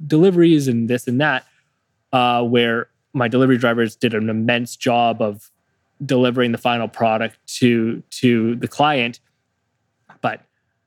[0.06, 1.44] deliveries and this and that.
[2.12, 5.50] Uh, where my delivery drivers did an immense job of
[6.04, 9.20] delivering the final product to to the client
[10.20, 10.42] but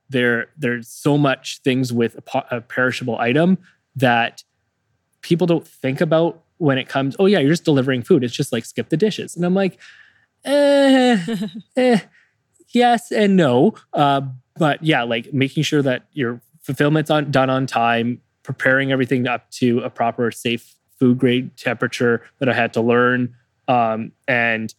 [0.09, 3.57] there there's so much things with a, a perishable item
[3.95, 4.43] that
[5.21, 8.53] people don't think about when it comes oh yeah you're just delivering food it's just
[8.53, 9.77] like SkipTheDishes and i'm like
[10.45, 11.17] eh,
[11.75, 11.99] eh,
[12.69, 13.73] yes and no.
[13.93, 14.21] Uh,
[14.57, 19.49] but yeah, like making sure that your fulfillment's on done on time, preparing everything up
[19.51, 23.33] to a proper, safe food grade temperature that I had to learn,
[23.67, 24.73] um, and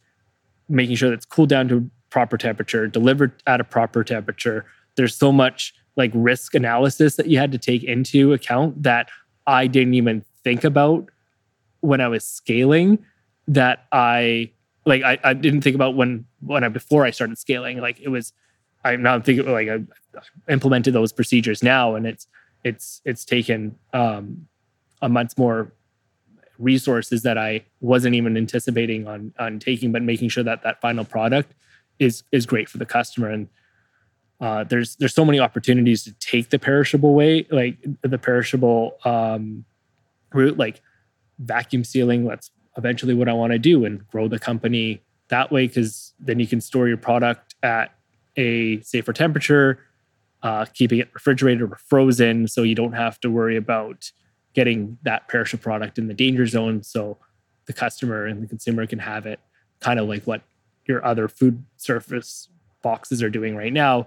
[0.69, 4.67] making sure that it's cooled down to proper temperature, delivered at a proper temperature.
[4.97, 9.09] There's so much like risk analysis that you had to take into account that
[9.47, 11.09] I didn't even think about
[11.81, 12.99] when I was scaling
[13.49, 14.53] that I
[14.87, 17.81] like I, I didn't think about when when I before I started scaling.
[17.81, 18.33] Like it was
[18.85, 19.81] I'm now thinking like I
[20.51, 22.27] implemented those procedures now and it's
[22.65, 24.47] it's it's taken um
[25.03, 25.73] a month more
[26.61, 31.05] resources that I wasn't even anticipating on on taking, but making sure that that final
[31.05, 31.55] product
[31.99, 33.29] is is great for the customer.
[33.31, 33.49] And
[34.41, 39.65] uh, there's there's so many opportunities to take the perishable way, like the perishable um,
[40.33, 40.83] route, like
[41.41, 42.25] vacuum sealing.
[42.27, 46.39] That's eventually what I want to do and grow the company that way because then
[46.39, 47.95] you can store your product at
[48.37, 49.81] a safer temperature,
[50.43, 54.11] uh, keeping it refrigerated or frozen, so you don't have to worry about
[54.55, 56.83] getting that perishable product in the danger zone.
[56.83, 57.17] So
[57.67, 59.39] the customer and the consumer can have it,
[59.81, 60.43] kind of like what
[60.87, 62.49] your other food service
[62.83, 64.07] boxes are doing right now,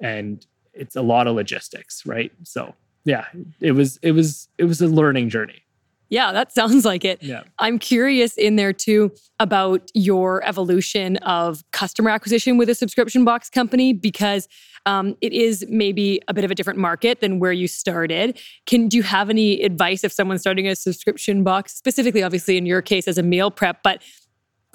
[0.00, 2.32] and it's a lot of logistics, right?
[2.44, 3.26] So yeah,
[3.60, 5.62] it was it was it was a learning journey.
[6.08, 7.22] Yeah, that sounds like it.
[7.22, 7.42] Yeah.
[7.58, 13.50] I'm curious in there too about your evolution of customer acquisition with a subscription box
[13.50, 14.48] company because
[14.86, 18.38] um, it is maybe a bit of a different market than where you started.
[18.66, 22.66] Can do you have any advice if someone's starting a subscription box, specifically, obviously in
[22.66, 24.00] your case as a meal prep, but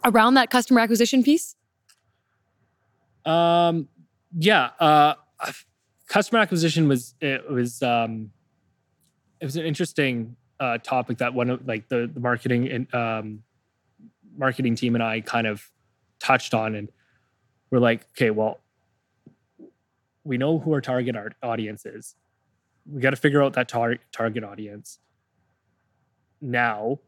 [0.03, 1.55] around that customer acquisition piece?
[3.25, 3.88] Um,
[4.38, 5.13] yeah, uh,
[6.07, 8.32] customer acquisition was it was um,
[9.39, 13.43] it was an interesting uh, topic that one of like the the marketing and um,
[14.38, 15.68] marketing team and I kind of
[16.20, 16.89] touched on, and
[17.72, 18.59] we're like, okay, well,
[20.24, 22.16] we know who our target audience is.
[22.86, 24.99] We got to figure out that tar- target audience
[26.39, 26.99] now,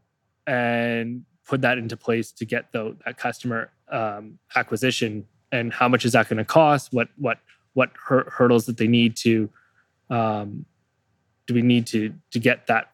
[0.48, 5.28] and put that into place to get the that customer um, acquisition.
[5.52, 6.92] And how much is that going to cost?
[6.92, 7.38] What what
[7.74, 9.48] what hur- hurdles that they need to
[10.10, 10.66] um,
[11.46, 12.93] do we need to to get that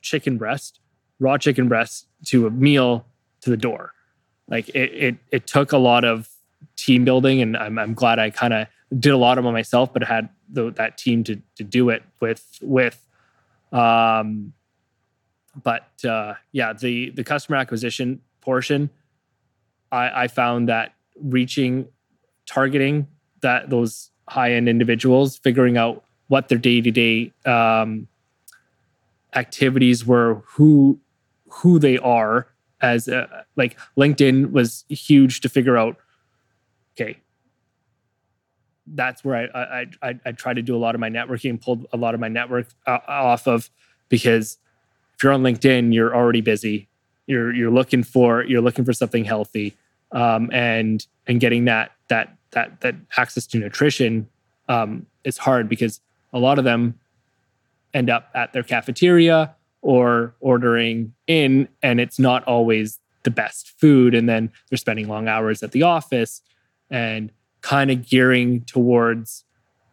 [0.00, 0.80] chicken breast,
[1.18, 3.06] raw chicken breast to a meal
[3.40, 3.92] to the door.
[4.48, 6.28] Like it, it, it took a lot of
[6.76, 8.66] team building, and I'm, I'm glad I kind of
[8.98, 12.02] did a lot of it myself, but had the, that team to to do it
[12.20, 13.04] with with.
[13.72, 14.54] Um,
[15.62, 18.90] but uh, yeah, the the customer acquisition portion,
[19.92, 21.88] I, I found that reaching,
[22.46, 23.08] targeting
[23.42, 27.32] that those high end individuals, figuring out what their day to day
[29.34, 30.98] activities were who
[31.48, 32.48] who they are
[32.80, 35.96] as a, like linkedin was huge to figure out
[36.94, 37.18] okay
[38.94, 41.86] that's where I, I I I try to do a lot of my networking, pulled
[41.92, 43.70] a lot of my network uh, off of
[44.08, 44.58] because
[45.14, 46.88] if you're on LinkedIn, you're already busy.
[47.26, 49.76] You're you're looking for you're looking for something healthy,
[50.12, 54.28] um, and and getting that that that that access to nutrition
[54.68, 56.00] um, is hard because
[56.32, 56.98] a lot of them
[57.94, 64.14] end up at their cafeteria or ordering in and it's not always the best food.
[64.14, 66.42] And then they're spending long hours at the office
[66.90, 67.30] and
[67.60, 69.44] kind of gearing towards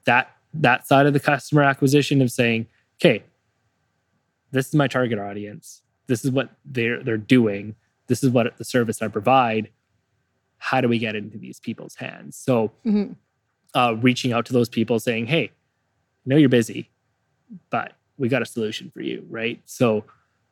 [0.06, 2.66] that that side of the customer acquisition of saying
[3.02, 3.24] okay
[4.52, 5.82] this is my target audience.
[6.08, 7.76] This is what they're they're doing.
[8.08, 9.70] This is what the service i provide.
[10.58, 12.38] How do we get into these people's hands?
[12.38, 13.14] So mm-hmm.
[13.74, 15.52] uh, reaching out to those people saying hey
[16.26, 16.90] I know you're busy
[17.70, 19.62] but we got a solution for you, right?
[19.66, 20.06] So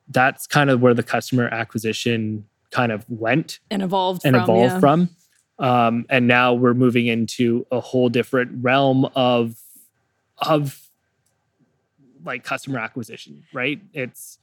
[0.09, 4.73] that's kind of where the customer acquisition kind of went and evolved and from, evolved
[4.73, 4.79] yeah.
[4.79, 5.09] from.
[5.59, 9.55] Um, and now we're moving into a whole different realm of
[10.39, 10.79] of
[12.25, 13.79] like customer acquisition, right?
[13.93, 14.39] It's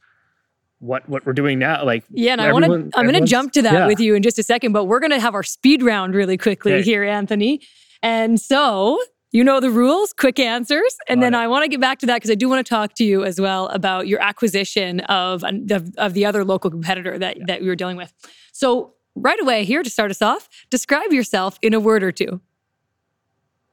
[0.79, 1.85] what what we're doing now.
[1.85, 3.87] Like yeah, and I want to I'm going to jump to that yeah.
[3.87, 6.39] with you in just a second, but we're going to have our speed round really
[6.39, 6.83] quickly okay.
[6.83, 7.61] here, Anthony.
[8.03, 8.99] And so
[9.33, 10.97] you know the rules, quick answers.
[11.09, 11.39] And Got then it.
[11.39, 13.25] I want to get back to that because I do want to talk to you
[13.25, 17.45] as well about your acquisition of, of, of the other local competitor that, yeah.
[17.47, 18.13] that we were dealing with.
[18.53, 22.41] So, right away, here to start us off, describe yourself in a word or two.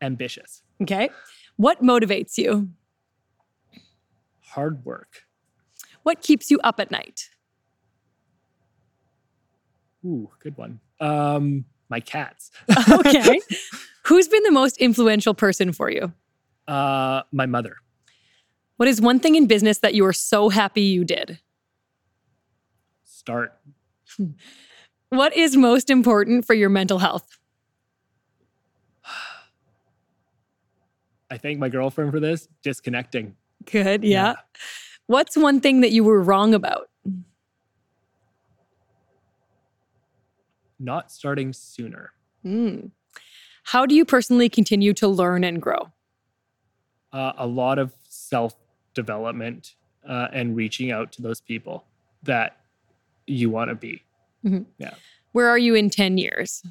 [0.01, 0.61] Ambitious.
[0.81, 1.09] Okay.
[1.55, 2.69] What motivates you?
[4.41, 5.23] Hard work.
[6.03, 7.29] What keeps you up at night?
[10.05, 10.79] Ooh, good one.
[10.99, 12.51] Um, my cats.
[12.91, 13.41] okay.
[14.07, 16.13] Who's been the most influential person for you?
[16.67, 17.77] Uh, my mother.
[18.77, 21.39] What is one thing in business that you are so happy you did?
[23.03, 23.53] Start.
[25.09, 27.37] What is most important for your mental health?
[31.31, 32.49] I thank my girlfriend for this.
[32.61, 33.37] Disconnecting.
[33.63, 34.03] Good.
[34.03, 34.09] Yeah.
[34.09, 34.35] yeah.
[35.05, 36.89] What's one thing that you were wrong about?
[40.77, 42.11] Not starting sooner.
[42.45, 42.91] Mm.
[43.67, 45.91] How do you personally continue to learn and grow?
[47.11, 48.55] Uh, a lot of self
[48.93, 49.75] development
[50.07, 51.83] uh, and reaching out to those people
[52.23, 52.61] that
[53.25, 54.03] you want to be.
[54.45, 54.63] Mm-hmm.
[54.77, 54.93] Yeah.
[55.33, 56.63] Where are you in 10 years?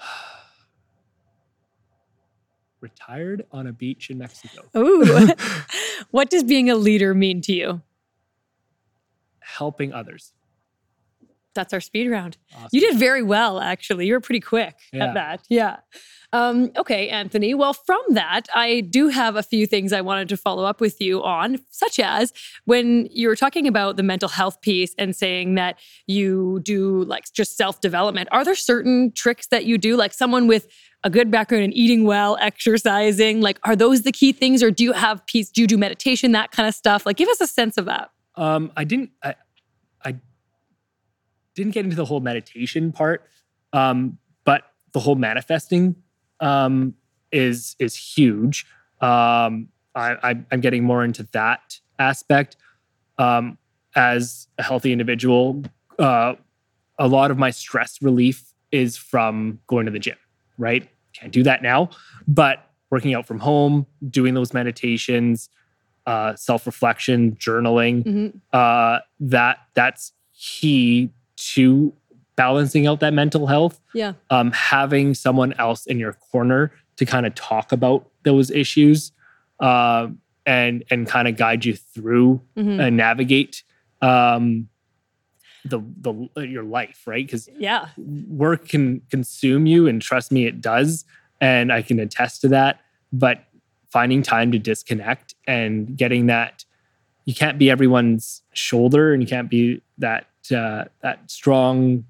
[2.80, 4.62] Retired on a beach in Mexico.
[4.76, 5.28] Ooh.
[6.10, 7.80] what does being a leader mean to you?
[9.38, 10.32] Helping others.
[11.54, 12.36] That's our speed round.
[12.54, 12.68] Awesome.
[12.72, 14.06] You did very well, actually.
[14.06, 15.04] You were pretty quick yeah.
[15.06, 15.40] at that.
[15.48, 15.76] Yeah.
[16.34, 17.52] Um, okay, Anthony.
[17.52, 20.98] Well, from that, I do have a few things I wanted to follow up with
[20.98, 22.32] you on, such as
[22.64, 27.30] when you were talking about the mental health piece and saying that you do like
[27.34, 28.30] just self development.
[28.32, 30.66] Are there certain tricks that you do, like someone with
[31.04, 33.42] a good background in eating well, exercising?
[33.42, 35.50] Like, are those the key things, or do you have peace?
[35.50, 37.04] Do you do meditation, that kind of stuff?
[37.04, 38.10] Like, give us a sense of that.
[38.36, 39.10] Um, I didn't.
[39.22, 39.34] I,
[40.02, 40.16] I
[41.54, 43.24] didn't get into the whole meditation part,
[43.72, 45.96] um, but the whole manifesting
[46.40, 46.94] um,
[47.30, 48.66] is is huge.
[49.00, 52.56] Um, I, am getting more into that aspect.
[53.18, 53.58] Um,
[53.94, 55.62] as a healthy individual,
[55.98, 56.34] uh,
[56.98, 60.16] a lot of my stress relief is from going to the gym.
[60.58, 61.90] Right, can't do that now,
[62.26, 65.48] but working out from home, doing those meditations,
[66.06, 68.38] uh, self reflection, journaling, mm-hmm.
[68.52, 71.10] uh, that that's key
[71.54, 71.92] to
[72.36, 73.80] balancing out that mental health.
[73.94, 74.14] Yeah.
[74.30, 79.12] Um, having someone else in your corner to kind of talk about those issues
[79.60, 80.08] uh,
[80.46, 82.80] and and kind of guide you through mm-hmm.
[82.80, 83.62] and navigate
[84.00, 84.68] um,
[85.64, 87.24] the the your life, right?
[87.24, 91.04] Because yeah, work can consume you, and trust me, it does,
[91.40, 92.80] and I can attest to that.
[93.12, 93.44] But
[93.90, 96.64] finding time to disconnect and getting that,
[97.24, 102.04] you can't be everyone's shoulder, and you can't be that uh, that strong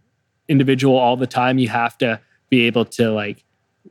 [0.49, 1.59] individual all the time.
[1.59, 3.45] You have to be able to like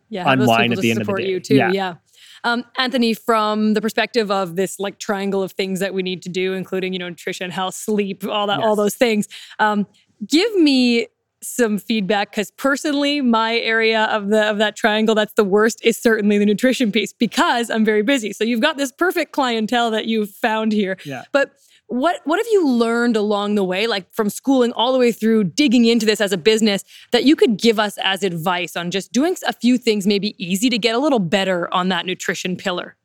[0.10, 1.28] yeah, unwind at the end of the day.
[1.28, 1.56] You too.
[1.56, 1.72] Yeah.
[1.72, 1.96] yeah.
[2.44, 6.30] Um, Anthony, from the perspective of this like triangle of things that we need to
[6.30, 8.66] do, including you know nutrition, health, sleep, all that, yes.
[8.66, 9.28] all those things.
[9.60, 9.86] Um,
[10.26, 11.08] give me
[11.44, 15.98] some feedback because personally my area of the of that triangle that's the worst is
[15.98, 18.32] certainly the nutrition piece because I'm very busy.
[18.34, 20.98] So you've got this perfect clientele that you've found here.
[21.04, 21.24] Yeah.
[21.32, 21.52] But
[21.92, 25.44] what what have you learned along the way like from schooling all the way through
[25.44, 29.12] digging into this as a business that you could give us as advice on just
[29.12, 32.96] doing a few things maybe easy to get a little better on that nutrition pillar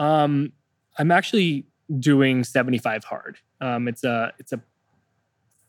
[0.00, 0.52] um
[0.98, 1.64] i'm actually
[2.00, 4.60] doing 75 hard um it's a it's a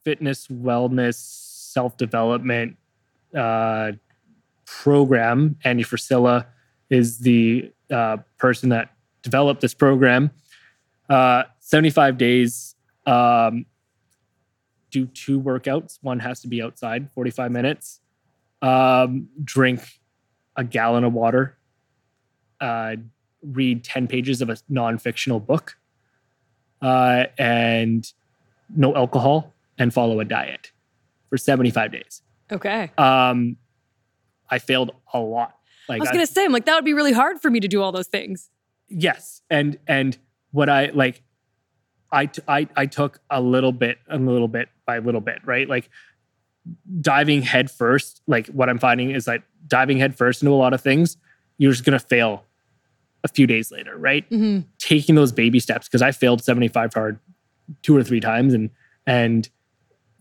[0.04, 1.45] fitness wellness
[1.76, 2.70] self-development
[3.36, 3.92] uh
[4.66, 6.38] program andy frisella
[6.90, 8.86] is the uh, person that
[9.22, 10.32] developed this program
[11.10, 13.66] uh, 75 days, um,
[14.92, 16.00] do two workouts.
[16.02, 18.02] One has to be outside, 45 minutes.
[18.62, 19.82] Um, drink
[20.56, 21.58] a gallon of water.
[22.60, 22.96] Uh,
[23.44, 25.78] read 10 pages of a non fictional book.
[26.82, 28.12] Uh, and
[28.76, 30.72] no alcohol and follow a diet
[31.30, 32.22] for 75 days.
[32.52, 32.92] Okay.
[32.98, 33.58] Um,
[34.50, 35.56] I failed a lot.
[35.88, 37.68] Like I was gonna say, I'm like that would be really hard for me to
[37.68, 38.50] do all those things.
[38.88, 40.18] Yes, and and
[40.52, 41.22] what I like,
[42.12, 45.68] I, I, I took a little bit, a little bit by little bit, right?
[45.68, 45.90] Like
[47.02, 50.74] diving head first, like what I'm finding is like diving head first into a lot
[50.74, 51.18] of things,
[51.58, 52.46] you're just going to fail
[53.24, 54.30] a few days later, right?
[54.30, 54.68] Mm-hmm.
[54.78, 57.20] Taking those baby steps, because I failed 75 hard
[57.82, 58.70] two or three times and,
[59.06, 59.50] and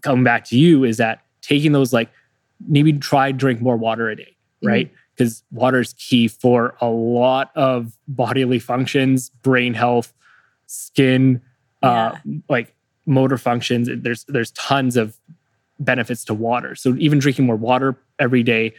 [0.05, 2.11] coming back to you is that taking those like
[2.69, 4.69] maybe try drink more water a day, mm-hmm.
[4.69, 4.93] right?
[5.17, 10.13] Because water is key for a lot of bodily functions, brain health,
[10.67, 11.41] skin,
[11.83, 12.17] uh,
[12.49, 12.75] like
[13.07, 13.89] motor functions.
[13.93, 15.19] There's there's tons of
[15.79, 16.75] benefits to water.
[16.75, 18.75] So even drinking more water every day,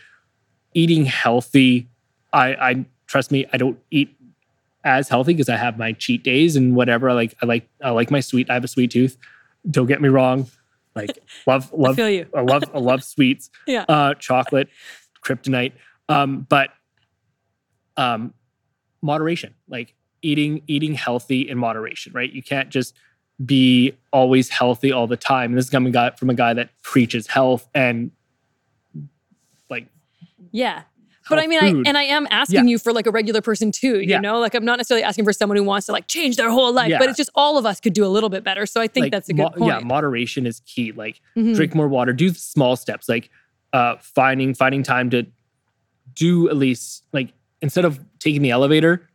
[0.74, 1.88] eating healthy.
[2.34, 4.16] I, I trust me, I don't eat
[4.84, 7.10] as healthy because I have my cheat days and whatever.
[7.10, 8.50] I like I like I like my sweet.
[8.50, 9.18] I have a sweet tooth.
[9.70, 10.48] Don't get me wrong.
[10.96, 11.18] Like
[11.48, 12.26] love love I feel you.
[12.34, 13.50] I love I love sweets.
[13.68, 13.86] yeah.
[13.88, 14.70] Uh, chocolate,
[15.24, 15.74] kryptonite.
[16.10, 16.70] Um, but
[17.98, 18.34] um,
[19.02, 19.54] moderation.
[19.68, 22.32] Like eating eating healthy in moderation, right?
[22.32, 22.96] You can't just
[23.44, 25.52] be always healthy all the time.
[25.52, 28.12] And this is coming from a guy that preaches health and
[29.70, 29.88] like
[30.52, 30.84] yeah.
[31.30, 32.72] But I mean, I, and I am asking Yeah.
[32.72, 34.00] you for like a regular person too.
[34.00, 34.20] You Yeah.
[34.20, 36.72] know, like I'm not necessarily asking for someone who wants to like change their whole
[36.72, 38.66] life, but it's just all of us could do a little bit better.
[38.66, 39.66] So I think like, that's a good mo- point.
[39.72, 40.92] Yeah, moderation is key.
[40.92, 41.56] Like Mhm.
[41.56, 43.30] drink more water, do small steps, like
[43.74, 45.26] uh finding finding time to
[46.14, 49.08] do at least like instead of taking the elevator,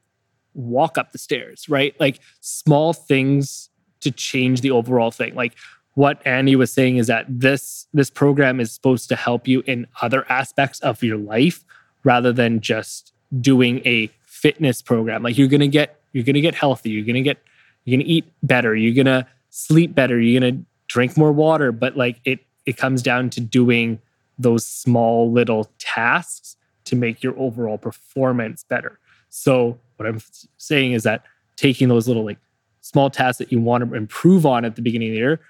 [0.55, 1.95] walk up the stairs, right?
[2.01, 5.35] Like small things to change the overall thing.
[5.35, 5.55] Like
[5.95, 9.87] what Andy was saying is that this this program is supposed to help you in
[10.03, 11.65] other aspects of your life
[12.05, 15.23] rather than just doing a fitness program.
[15.23, 17.39] Like you're gonna get you're gonna get healthy, you're gonna get
[17.85, 22.21] you're gonna eat better, you're gonna sleep better, you're gonna drink more water, but like
[22.25, 24.01] it it comes down to doing
[24.39, 28.99] those small little tasks to make your overall performance better.
[29.29, 30.21] So what I'm
[30.57, 31.25] saying is that
[31.57, 32.39] taking those little like
[32.81, 35.41] small tasks that you want to improve on at the beginning of the year.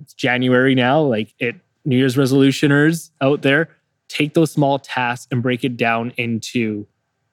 [0.00, 3.70] It's January now, like it New Year's resolutioners out there,
[4.08, 6.86] take those small tasks and break it down into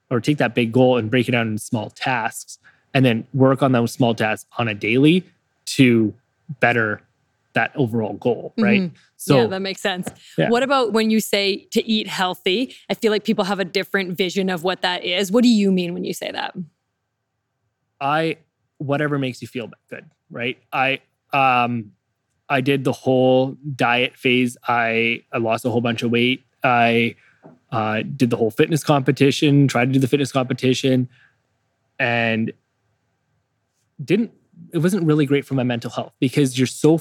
[0.10, 2.60] or take that big goal and break it down into small tasks
[2.94, 5.24] and then work on those small tasks on a daily
[5.66, 6.14] to
[6.60, 7.02] better
[7.54, 8.82] that overall goal, right?
[8.82, 8.92] Mhm.
[9.16, 10.10] So yeah, that makes sense.
[10.38, 10.50] Yeah.
[10.50, 12.76] What about when you say to eat healthy?
[12.90, 15.32] I feel like people have a different vision of what that is.
[15.32, 16.54] What do you mean when you say that?
[18.00, 18.38] I
[18.78, 20.58] whatever makes you feel good, right?
[20.72, 21.00] I
[21.34, 21.92] um
[22.50, 24.58] I did the whole diet phase.
[24.68, 26.45] I I lost a whole bunch of weight.
[26.66, 27.16] I
[27.72, 31.08] uh, did the whole fitness competition, tried to do the fitness competition,
[32.00, 32.52] and
[34.04, 34.32] didn't.
[34.74, 37.00] It wasn't really great for my mental health because you're so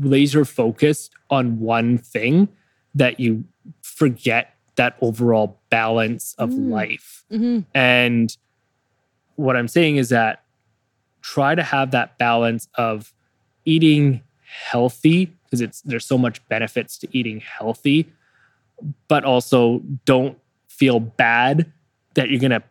[0.00, 2.48] laser focused on one thing
[2.94, 3.44] that you
[3.82, 6.70] forget that overall balance of Mm.
[6.70, 7.24] life.
[7.30, 8.36] hmm And
[9.36, 10.42] what I'm saying is that
[11.22, 13.12] try to have that balance of
[13.64, 14.22] eating
[14.70, 18.06] healthy because it's there's so much benefits to eating healthy,
[19.08, 21.72] but also don't feel bad
[22.14, 22.62] that you're gonna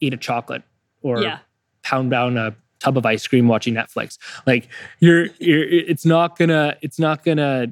[0.00, 0.62] eat a chocolate
[1.02, 1.38] or Yeah.
[1.82, 4.18] pound down a tub of ice cream watching Netflix.
[4.46, 4.68] Like
[5.00, 7.68] you're you're it's not gonna it's not gonna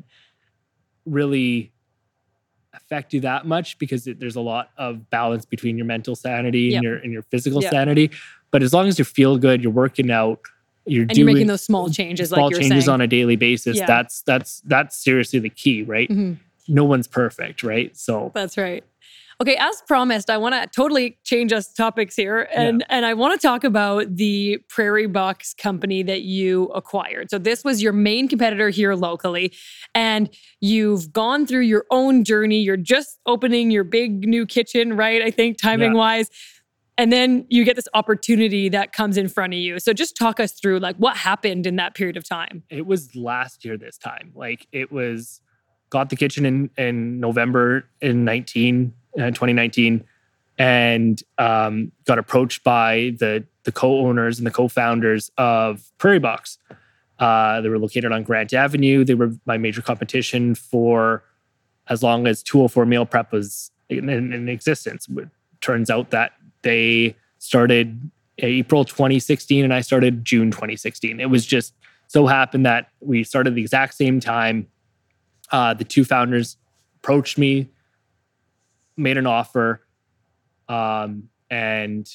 [1.05, 1.73] really
[2.75, 6.61] affect you that much because it, there's a lot of balance between your mental sanity
[6.61, 6.75] Yep.
[6.77, 7.71] and your and your physical Yep.
[7.73, 8.11] sanity.
[8.51, 10.41] But as long as you feel good, you're working out,
[10.87, 12.93] you're And doing you're making those small changes, small like changes saying.
[12.95, 13.77] on a daily basis.
[13.77, 13.87] Yeah.
[13.87, 16.09] That's that's that's seriously the key, right?
[16.09, 16.39] Mhm.
[16.69, 17.97] No one's perfect, right?
[17.97, 18.85] So That's right.
[19.39, 23.39] Okay, as promised, I want to totally change us topics here, and and I want
[23.39, 27.31] to talk about the Prairie Box company that you acquired.
[27.31, 29.53] So this was your main competitor here locally,
[29.95, 30.31] and
[30.63, 32.61] you've gone through your own journey.
[32.61, 35.21] You're just opening your big new kitchen, right?
[35.21, 36.31] I think timing wise.
[36.99, 39.79] And then you get this opportunity that comes in front of you.
[39.81, 42.63] So just talk us through like what happened in that period of time.
[42.71, 44.33] it was last year this time.
[44.35, 45.43] Like it was
[45.91, 50.05] got the kitchen in in November in 19 uh, 2019
[50.59, 56.59] and um, got approached by the the co-owners and the co-founders of Prairie Box.
[57.19, 59.05] Uh, they were located on Grant Avenue.
[59.05, 61.25] They were my major competition for
[61.89, 65.09] as long as 204 meal prep was in, in, existence.
[65.17, 65.29] It
[65.61, 66.33] turns out that
[66.63, 71.21] they started April 2016 and I started June 2016.
[71.21, 71.75] It was just
[72.09, 74.67] so happened that we started the exact same time.
[75.53, 76.57] Uh, the two founders
[76.97, 77.71] approached me,
[78.97, 79.87] made an offer,
[80.69, 82.09] um, and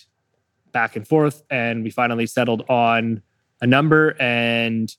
[0.72, 3.22] back and forth, and we finally settled on
[3.62, 4.16] a number.
[4.20, 4.94] And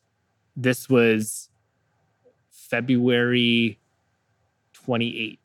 [0.56, 1.48] this was
[2.50, 3.78] February
[4.86, 5.38] 28th,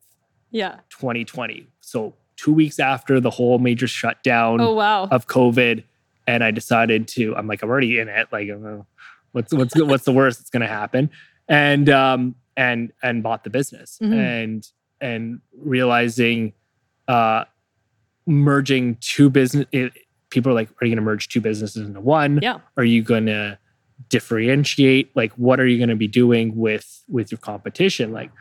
[0.52, 0.78] Yeah.
[0.90, 1.68] 2020.
[1.82, 5.06] So two weeks after the whole major shutdown Oh wow.
[5.06, 5.84] of COVID,
[6.28, 7.36] and I decided to.
[7.36, 8.28] I'm like, I'm already in it.
[8.32, 8.84] Like, uh,
[9.32, 11.10] what's what's what's the worst that's going to happen?
[11.48, 14.14] And um and and bought the business Mhm.
[14.14, 16.54] and and realizing,
[17.08, 17.46] uh,
[18.26, 19.66] merging two business.
[19.72, 19.94] It,
[20.32, 22.40] people are like, are you going to merge two businesses into one?
[22.42, 22.58] Yeah.
[22.76, 23.58] Are you going to
[24.10, 25.16] differentiate?
[25.16, 28.12] Like, what are you going to be doing with with your competition?
[28.12, 28.32] Like,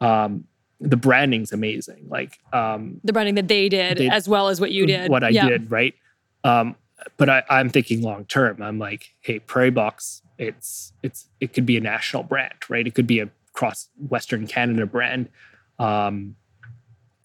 [0.00, 0.44] um,
[0.80, 2.06] the branding's amazing.
[2.08, 5.10] Like, um, The branding that they did They- as well as what you did.
[5.10, 5.48] what I Yeah.
[5.48, 5.94] did, right?
[6.42, 6.76] Um,
[7.16, 8.60] but I, I'm thinking long term.
[8.62, 12.86] I'm like, hey, Prairie Box, it's it's it could be a national brand, right?
[12.86, 15.30] It could be a cross Western Canada brand,
[15.78, 16.36] um,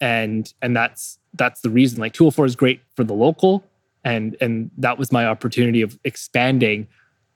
[0.00, 2.00] and and that's that's the reason.
[2.00, 3.62] Like 204 is great for the local,
[4.04, 6.88] and and that was my opportunity of expanding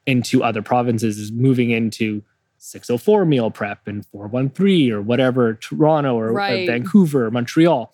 [0.06, 2.22] into other provinces, is moving into
[2.58, 6.32] 604 meal prep and 413 or whatever, Toronto or,
[6.64, 7.92] or Vancouver or Montreal.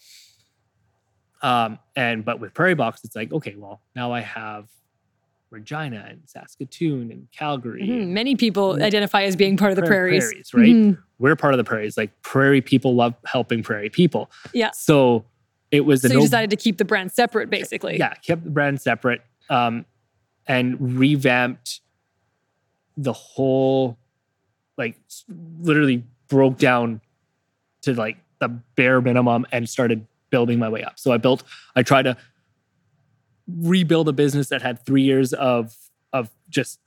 [1.43, 4.69] Um, and but with Prairie Box, it's like, okay, well, now I have
[5.51, 7.83] Regina and Saskatoon and Calgary.
[7.83, 8.09] Mhm.
[8.09, 10.51] Many people identify as being part of the Prairie- prairies.
[10.51, 10.75] prairies, right?
[10.95, 11.03] Mhm.
[11.19, 11.97] We're part of the prairies.
[11.97, 14.31] Like prairie people love helping prairie people.
[14.55, 14.71] Yeah.
[14.73, 15.25] So
[15.71, 17.99] it was So you no- decided to keep the brand separate, basically.
[17.99, 19.85] yeah, kept the brand separate um,
[20.47, 21.81] and revamped
[22.97, 23.99] the whole,
[24.79, 24.97] like,
[25.61, 27.01] literally broke down
[27.83, 30.99] to like the bare minimum and started building my way up.
[30.99, 31.43] So I built,
[31.75, 32.17] I tried to
[33.59, 35.77] rebuild a business that had three years of
[36.13, 36.81] of just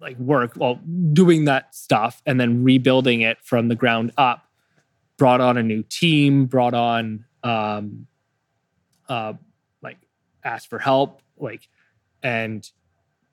[0.00, 0.76] like work, while
[1.12, 4.42] doing that stuff and then rebuilding it from the ground up.
[5.16, 8.06] Brought on a new team, brought on um,
[9.08, 9.32] uh,
[9.82, 9.96] like
[10.44, 11.68] asked for help, like,
[12.22, 12.68] and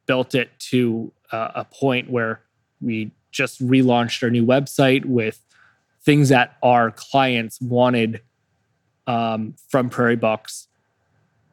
[0.05, 2.41] built it to uh, a point where
[2.79, 5.43] we just relaunched our new website with
[6.03, 8.21] things that our clients wanted
[9.07, 10.69] um, from Prairie Box,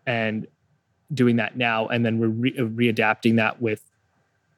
[0.07, 0.47] and
[1.13, 3.83] doing that now, and then we're re- uh, readapting that with.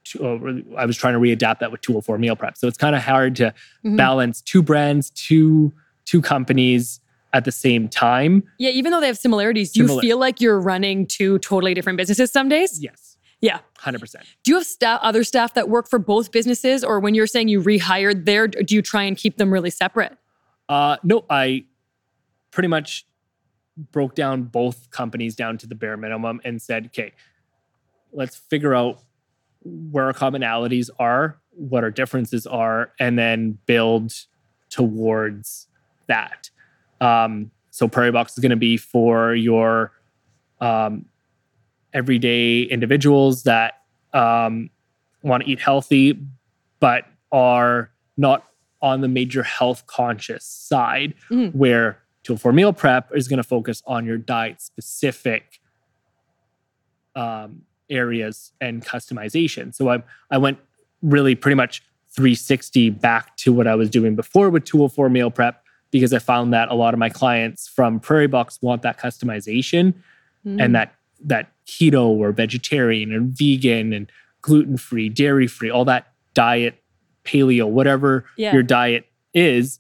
[0.05, 2.97] two- uh, I was trying to readapt that with 204 meal prep, so it's kind
[2.97, 3.97] of hard to Mhm.
[3.97, 5.73] balance two brands, two
[6.05, 6.99] two companies
[7.33, 8.43] at the same time.
[8.59, 11.97] Yeah, even though they have similarities, do you feel like you're running two totally different
[11.99, 12.83] businesses some days?
[12.83, 13.17] Yes.
[13.41, 13.61] Yeah.
[13.79, 14.25] 100%.
[14.43, 17.47] Do you have staff, other staff that work for both businesses, or when you're saying
[17.49, 20.17] you rehired there, do you try and keep them really separate?
[20.69, 21.65] Uh, no, I
[22.51, 23.07] pretty much
[23.91, 27.13] broke down both companies down to the bare minimum and said, okay,
[28.13, 29.01] let's figure out
[29.65, 34.13] where our commonalities are, what our differences are, and then build
[34.71, 35.67] towards
[36.07, 36.51] that.
[37.01, 39.93] Um, so Prairie Box is going to be for your
[40.61, 41.07] um,
[41.93, 43.75] everyday individuals that
[44.13, 44.71] um,
[45.23, 46.19] want to eat healthy,
[46.81, 48.45] but are not
[48.83, 51.55] on the major health conscious side, Mhm.
[51.55, 55.61] where 204 Meal Prep is going to focus on your diet specific
[57.15, 59.75] um, areas and customization.
[59.75, 60.59] So I I went
[61.03, 61.83] really pretty much
[62.15, 66.53] 360 back to what I was doing before with 204 Meal Prep because I found
[66.55, 69.95] that a lot of my clients from Prairie Box want that customization
[70.45, 70.61] Mm.
[70.61, 70.93] and that
[71.25, 74.11] that keto or vegetarian and vegan and
[74.41, 76.83] gluten free, dairy free, all that diet,
[77.25, 78.53] paleo, whatever Yeah.
[78.53, 79.79] your diet is,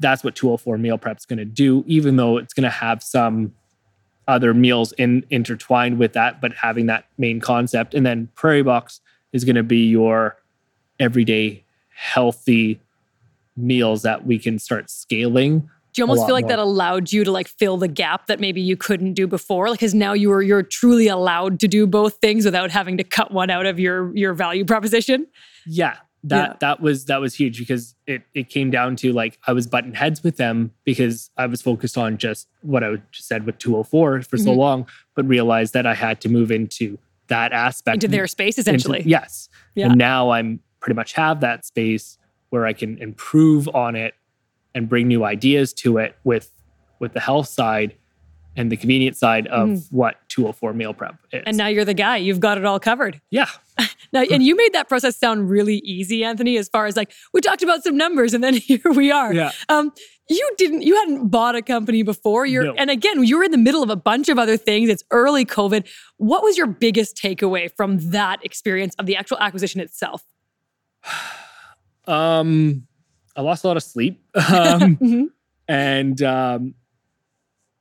[0.00, 1.84] that's what 204 meal prep's going to do.
[1.86, 3.54] Even though it's going to have some
[4.26, 9.00] other meals in intertwined with that, but having that main concept, and then Prairie Box
[9.32, 10.36] is going to be your
[10.98, 11.62] everyday
[11.94, 12.80] healthy
[13.56, 15.60] meals that we can start scaling
[15.92, 16.50] Do you almost feel like more.
[16.50, 19.68] that allowed you to like fill the gap that maybe you couldn't do before?
[19.68, 23.04] Like, because now you are you're truly allowed to do both things without having to
[23.04, 25.26] cut one out of your your value proposition.
[25.66, 26.56] yeah that Yeah.
[26.60, 29.92] that was that was huge because it it came down to like i was button
[29.94, 34.22] heads with them because i was focused on just what i just said with 204
[34.22, 34.56] for so Mhm.
[34.56, 36.98] long but realized that i had to move into
[37.28, 39.02] that aspect into their space, into- essentially.
[39.04, 39.86] yes Yeah.
[39.88, 42.16] and now i'm pretty much have that space
[42.50, 44.14] where i can improve on it
[44.74, 46.50] and bring new ideas to it with
[47.00, 47.94] with the health side
[48.56, 51.48] and the convenience side of what 204 meal prep is Mm-hmm.
[51.48, 52.18] And now you're the guy.
[52.18, 53.20] You've got it all covered.
[53.30, 53.48] yeah
[54.12, 57.40] Now, and you made that process sound really easy, Anthony, as far as like, we
[57.40, 59.34] talked about some numbers and then here we are.
[59.34, 59.92] yeah Um,
[60.30, 62.46] you didn't, you hadn't bought a company before.
[62.46, 62.74] You're, No.
[62.74, 64.88] and again, you were in the middle of a bunch of other things.
[64.88, 65.86] It's early COVID.
[66.16, 70.22] What was your biggest takeaway from that experience of the actual acquisition itself?
[72.06, 72.86] Um,
[73.34, 75.26] I lost a lot of sleep, um, Mhm.
[75.66, 76.74] and um,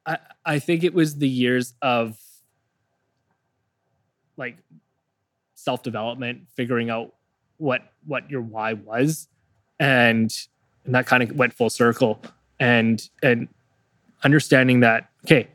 [0.05, 2.17] I I think it was the years of
[4.37, 4.57] like
[5.63, 7.13] self development, figuring out
[7.57, 9.27] what what your why was,
[9.79, 10.35] and
[10.85, 12.21] and that kind of went full circle,
[12.59, 13.47] and and
[14.23, 15.47] understanding that okay,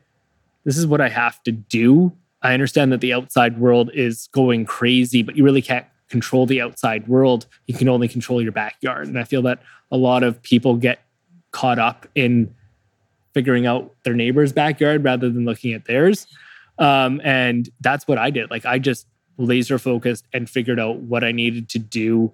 [0.65, 2.11] this is what I have to do.
[2.41, 6.61] I understand that the outside world is going crazy, but you really can't control the
[6.61, 7.45] outside world.
[7.67, 9.07] You can only control your backyard.
[9.07, 10.99] And I feel that a lot of people get
[11.51, 12.53] caught up in
[13.33, 16.27] figuring out their neighbor's backyard rather than looking at theirs.
[16.79, 18.49] Um, and that's what I did.
[18.49, 19.05] Like I just
[19.39, 22.31] laser focused and figured out what I needed to do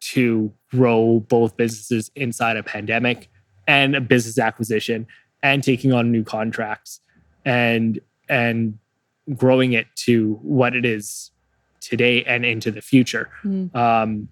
[0.00, 3.28] to grow both businesses inside a pandemic
[3.66, 5.06] and a business acquisition
[5.42, 7.00] and taking on new contracts
[7.44, 8.78] and and
[9.34, 11.30] growing it to what it is
[11.80, 13.30] today and into the future.
[13.44, 13.74] Mm.
[13.74, 14.28] Um,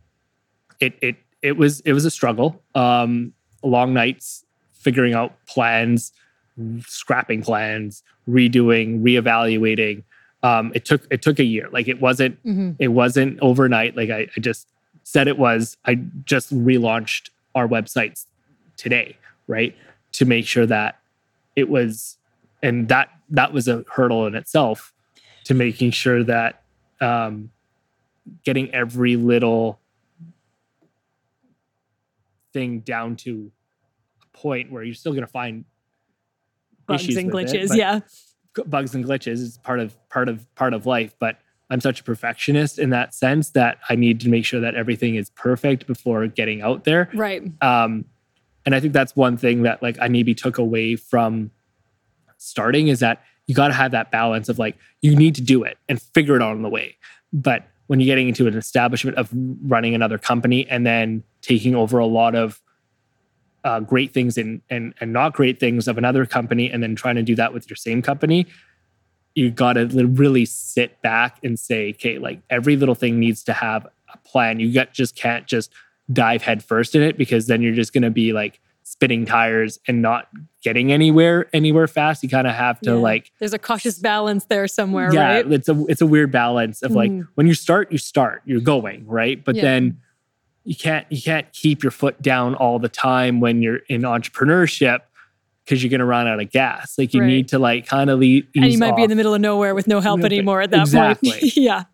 [0.80, 2.60] it it it was it was a struggle.
[2.74, 6.12] Um, long nights figuring out plans,
[6.86, 10.02] scrapping plans, redoing, reevaluating.
[10.46, 11.68] Um, it took it took a year.
[11.72, 12.76] Like it wasn't Mhm.
[12.78, 13.96] it wasn't overnight.
[13.96, 14.68] Like I, I just
[15.02, 15.76] said it was.
[15.84, 15.94] I
[16.24, 18.26] just relaunched our websites
[18.76, 19.16] today,
[19.46, 19.74] right?
[20.12, 20.98] To make sure that
[21.56, 22.18] it was,
[22.62, 24.92] and that that was a hurdle in itself
[25.44, 26.62] to making sure that
[27.00, 27.50] um,
[28.44, 29.80] getting every little
[32.52, 33.50] thing down to
[34.22, 35.64] a point where you're still going to find
[36.86, 37.54] bugs issues and glitches.
[37.64, 38.00] it, but yeah.
[38.66, 41.14] Bugs and glitches is part of part of part of life.
[41.18, 41.38] But
[41.70, 45.16] I'm such a perfectionist in that sense that I need to make sure that everything
[45.16, 47.10] is perfect before getting out there.
[47.12, 47.42] Right.
[47.62, 48.04] Um,
[48.64, 51.50] and I think that's one thing that like I maybe took away from
[52.38, 55.62] starting is that you got to have that balance of like you need to do
[55.62, 56.96] it and figure it out on the way.
[57.32, 59.30] But when you're getting into an establishment of
[59.62, 62.60] running another company and then taking over a lot of
[63.66, 67.16] uh, great things and, and and not great things of another company and then trying
[67.16, 68.46] to do that with your same company,
[69.34, 73.52] you got to really sit back and say, okay, like every little thing needs to
[73.52, 74.60] have a plan.
[74.60, 75.72] You got just can't just
[76.12, 80.00] dive headfirst in it because then you're just going to be like spinning tires and
[80.00, 80.28] not
[80.62, 82.22] getting anywhere anywhere fast.
[82.22, 82.96] You kind of have to Yeah.
[83.10, 85.52] like There's a cautious balance there somewhere, yeah, right?
[85.52, 87.26] it's a it's a weird balance of like Mhm.
[87.34, 89.62] when you start, you start, you're going right, but Yeah.
[89.62, 89.98] then
[90.66, 95.00] you can't you can't keep your foot down all the time when you're in entrepreneurship
[95.66, 96.94] because you're gonna run out of gas.
[96.96, 97.26] Like you Right.
[97.26, 98.46] need to like kind of lead.
[98.54, 100.80] and you might be in the middle of nowhere with no help anymore at that
[100.82, 101.30] exactly.
[101.32, 101.42] point.
[101.56, 101.84] yeah.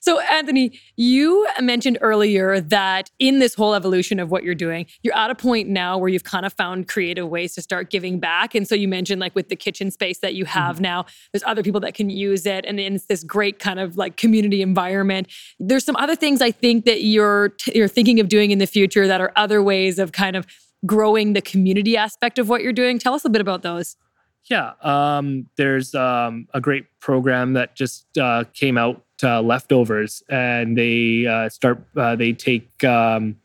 [0.00, 5.16] So, Anthony, you mentioned earlier that in this whole evolution of what you're doing, you're
[5.16, 8.54] at a point now where you've kind of found creative ways to start giving back.
[8.54, 10.58] And so, you mentioned like with the kitchen space that you Mm-hmm.
[10.58, 13.96] have now, there's other people that can use it, and it's this great kind of
[13.96, 15.26] like community environment.
[15.58, 18.66] There's some other things I think that you're t- you're thinking of doing in the
[18.66, 20.46] future that are other ways of kind of
[20.86, 22.98] growing the community aspect of what you're doing.
[22.98, 23.96] Tell us a bit about those.
[24.44, 30.78] Yeah, um, there's um, a great program that just uh, came out, uh, leftovers, and
[30.78, 31.82] they uh, start.
[31.96, 33.36] Uh, they take um,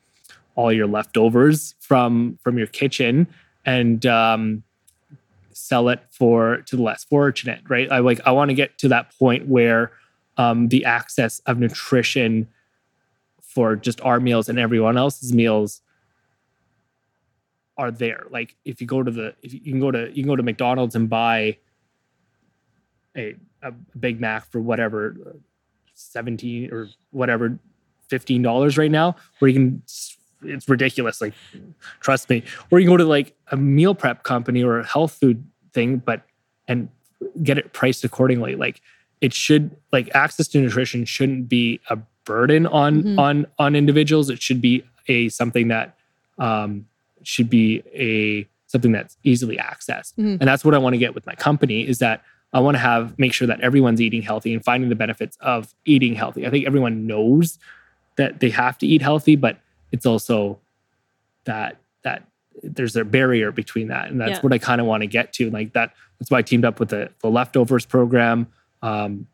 [0.56, 3.28] all your leftovers from from your kitchen
[3.66, 4.64] and um,
[5.54, 7.62] sell it for to the less fortunate.
[7.68, 7.92] Right?
[7.92, 8.20] I like.
[8.26, 9.92] I want to get to that point where
[10.38, 12.48] um, the access of nutrition
[13.42, 15.82] for just our meals and everyone else's meals
[17.82, 18.23] are there.
[18.29, 20.43] Like if you go to the if you can go to you can go to
[20.43, 21.57] McDonald's and buy
[23.17, 25.15] a a Big Mac for whatever
[25.93, 27.59] 17 or whatever
[28.07, 29.84] 15 dollars right now where you can
[30.43, 31.34] it's ridiculous like
[31.99, 35.13] trust me or you can go to like a meal prep company or a health
[35.13, 36.23] food thing but
[36.67, 36.89] and
[37.43, 38.82] get it priced accordingly like
[39.21, 43.19] it should like access to nutrition shouldn't be a burden on Mhm.
[43.19, 45.95] on on individuals it should be a something that
[46.39, 46.88] um
[47.24, 50.13] should be a something that's easily accessed.
[50.15, 50.38] Mhm.
[50.39, 52.80] and that's what i want to get with my company is that i want to
[52.80, 56.47] have make sure that everyone's eating healthy and finding the benefits of eating healthy.
[56.47, 57.59] I think everyone knows
[58.17, 59.57] that they have to eat healthy but
[59.91, 60.59] it's also
[61.45, 62.28] that that
[62.63, 64.09] there's a barrier between that.
[64.09, 64.39] And that's Yeah.
[64.41, 65.49] what i kind of want to get to.
[65.49, 68.47] Like that that's why i teamed up with the, the leftovers program.
[68.82, 69.28] Um,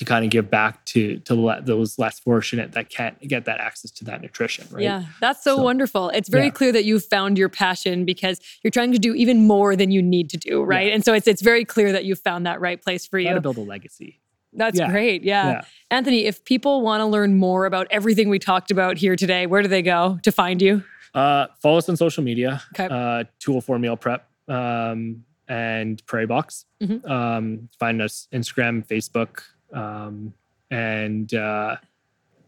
[0.00, 3.60] to kind of give back to to le- those less fortunate that can't get that
[3.60, 6.08] access to that nutrition right Yeah, that's so, So- wonderful.
[6.08, 6.50] It's very Yeah.
[6.58, 10.00] clear that you've found your passion because you're trying to do even more than you
[10.00, 10.90] need to do, right?
[10.92, 13.42] And so it's it's very clear that you've found that right place for you Gotta
[13.42, 14.20] build a legacy
[14.54, 14.90] That's yeah.
[14.90, 15.22] great.
[15.22, 15.50] Yeah.
[15.50, 15.60] Yeah.
[15.90, 19.60] Anthony, if people want to learn more about everything we talked about here today, where
[19.62, 20.82] do they go to find you?
[21.14, 22.62] Uh, follow us on social media.
[22.74, 22.86] Okay.
[22.90, 26.64] Uh, 204 Meal Prep um, and Prairie Box.
[26.82, 27.08] Mhm.
[27.08, 29.42] Um, find us Instagram, Facebook,
[29.72, 30.32] um,
[30.70, 31.76] and uh,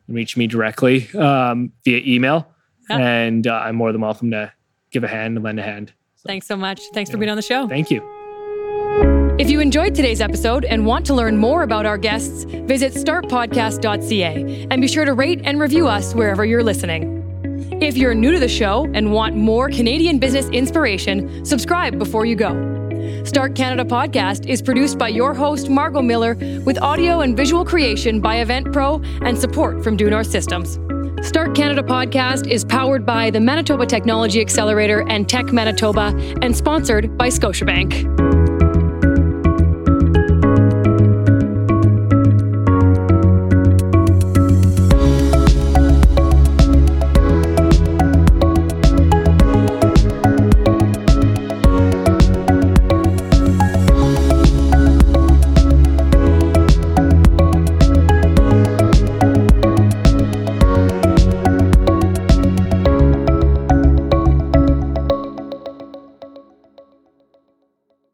[0.09, 2.49] reach me directly um, via email.
[2.91, 2.99] Yeah.
[2.99, 4.53] And uh, I'm more than welcome to
[4.91, 5.93] give a hand and lend a hand.
[6.17, 6.81] So, Thanks so much.
[6.95, 7.69] Thanks for being on the show.
[7.69, 8.03] Thank you.
[9.39, 14.67] If you enjoyed today's episode and want to learn more about our guests, visit startpodcast.ca
[14.71, 17.19] and be sure to rate and review us wherever you're listening.
[17.81, 22.37] If you're new to the show and want more Canadian business inspiration, subscribe before you
[22.37, 22.82] go.
[23.25, 28.21] Start Canada Podcast is produced by your host, Margot Miller, with audio and visual creation
[28.21, 30.79] by Event Pro and support from Due North Systems.
[31.27, 36.13] Start Canada Podcast is powered by the Manitoba Technology Accelerator and Tech Manitoba
[36.43, 38.32] and sponsored by Scotiabank.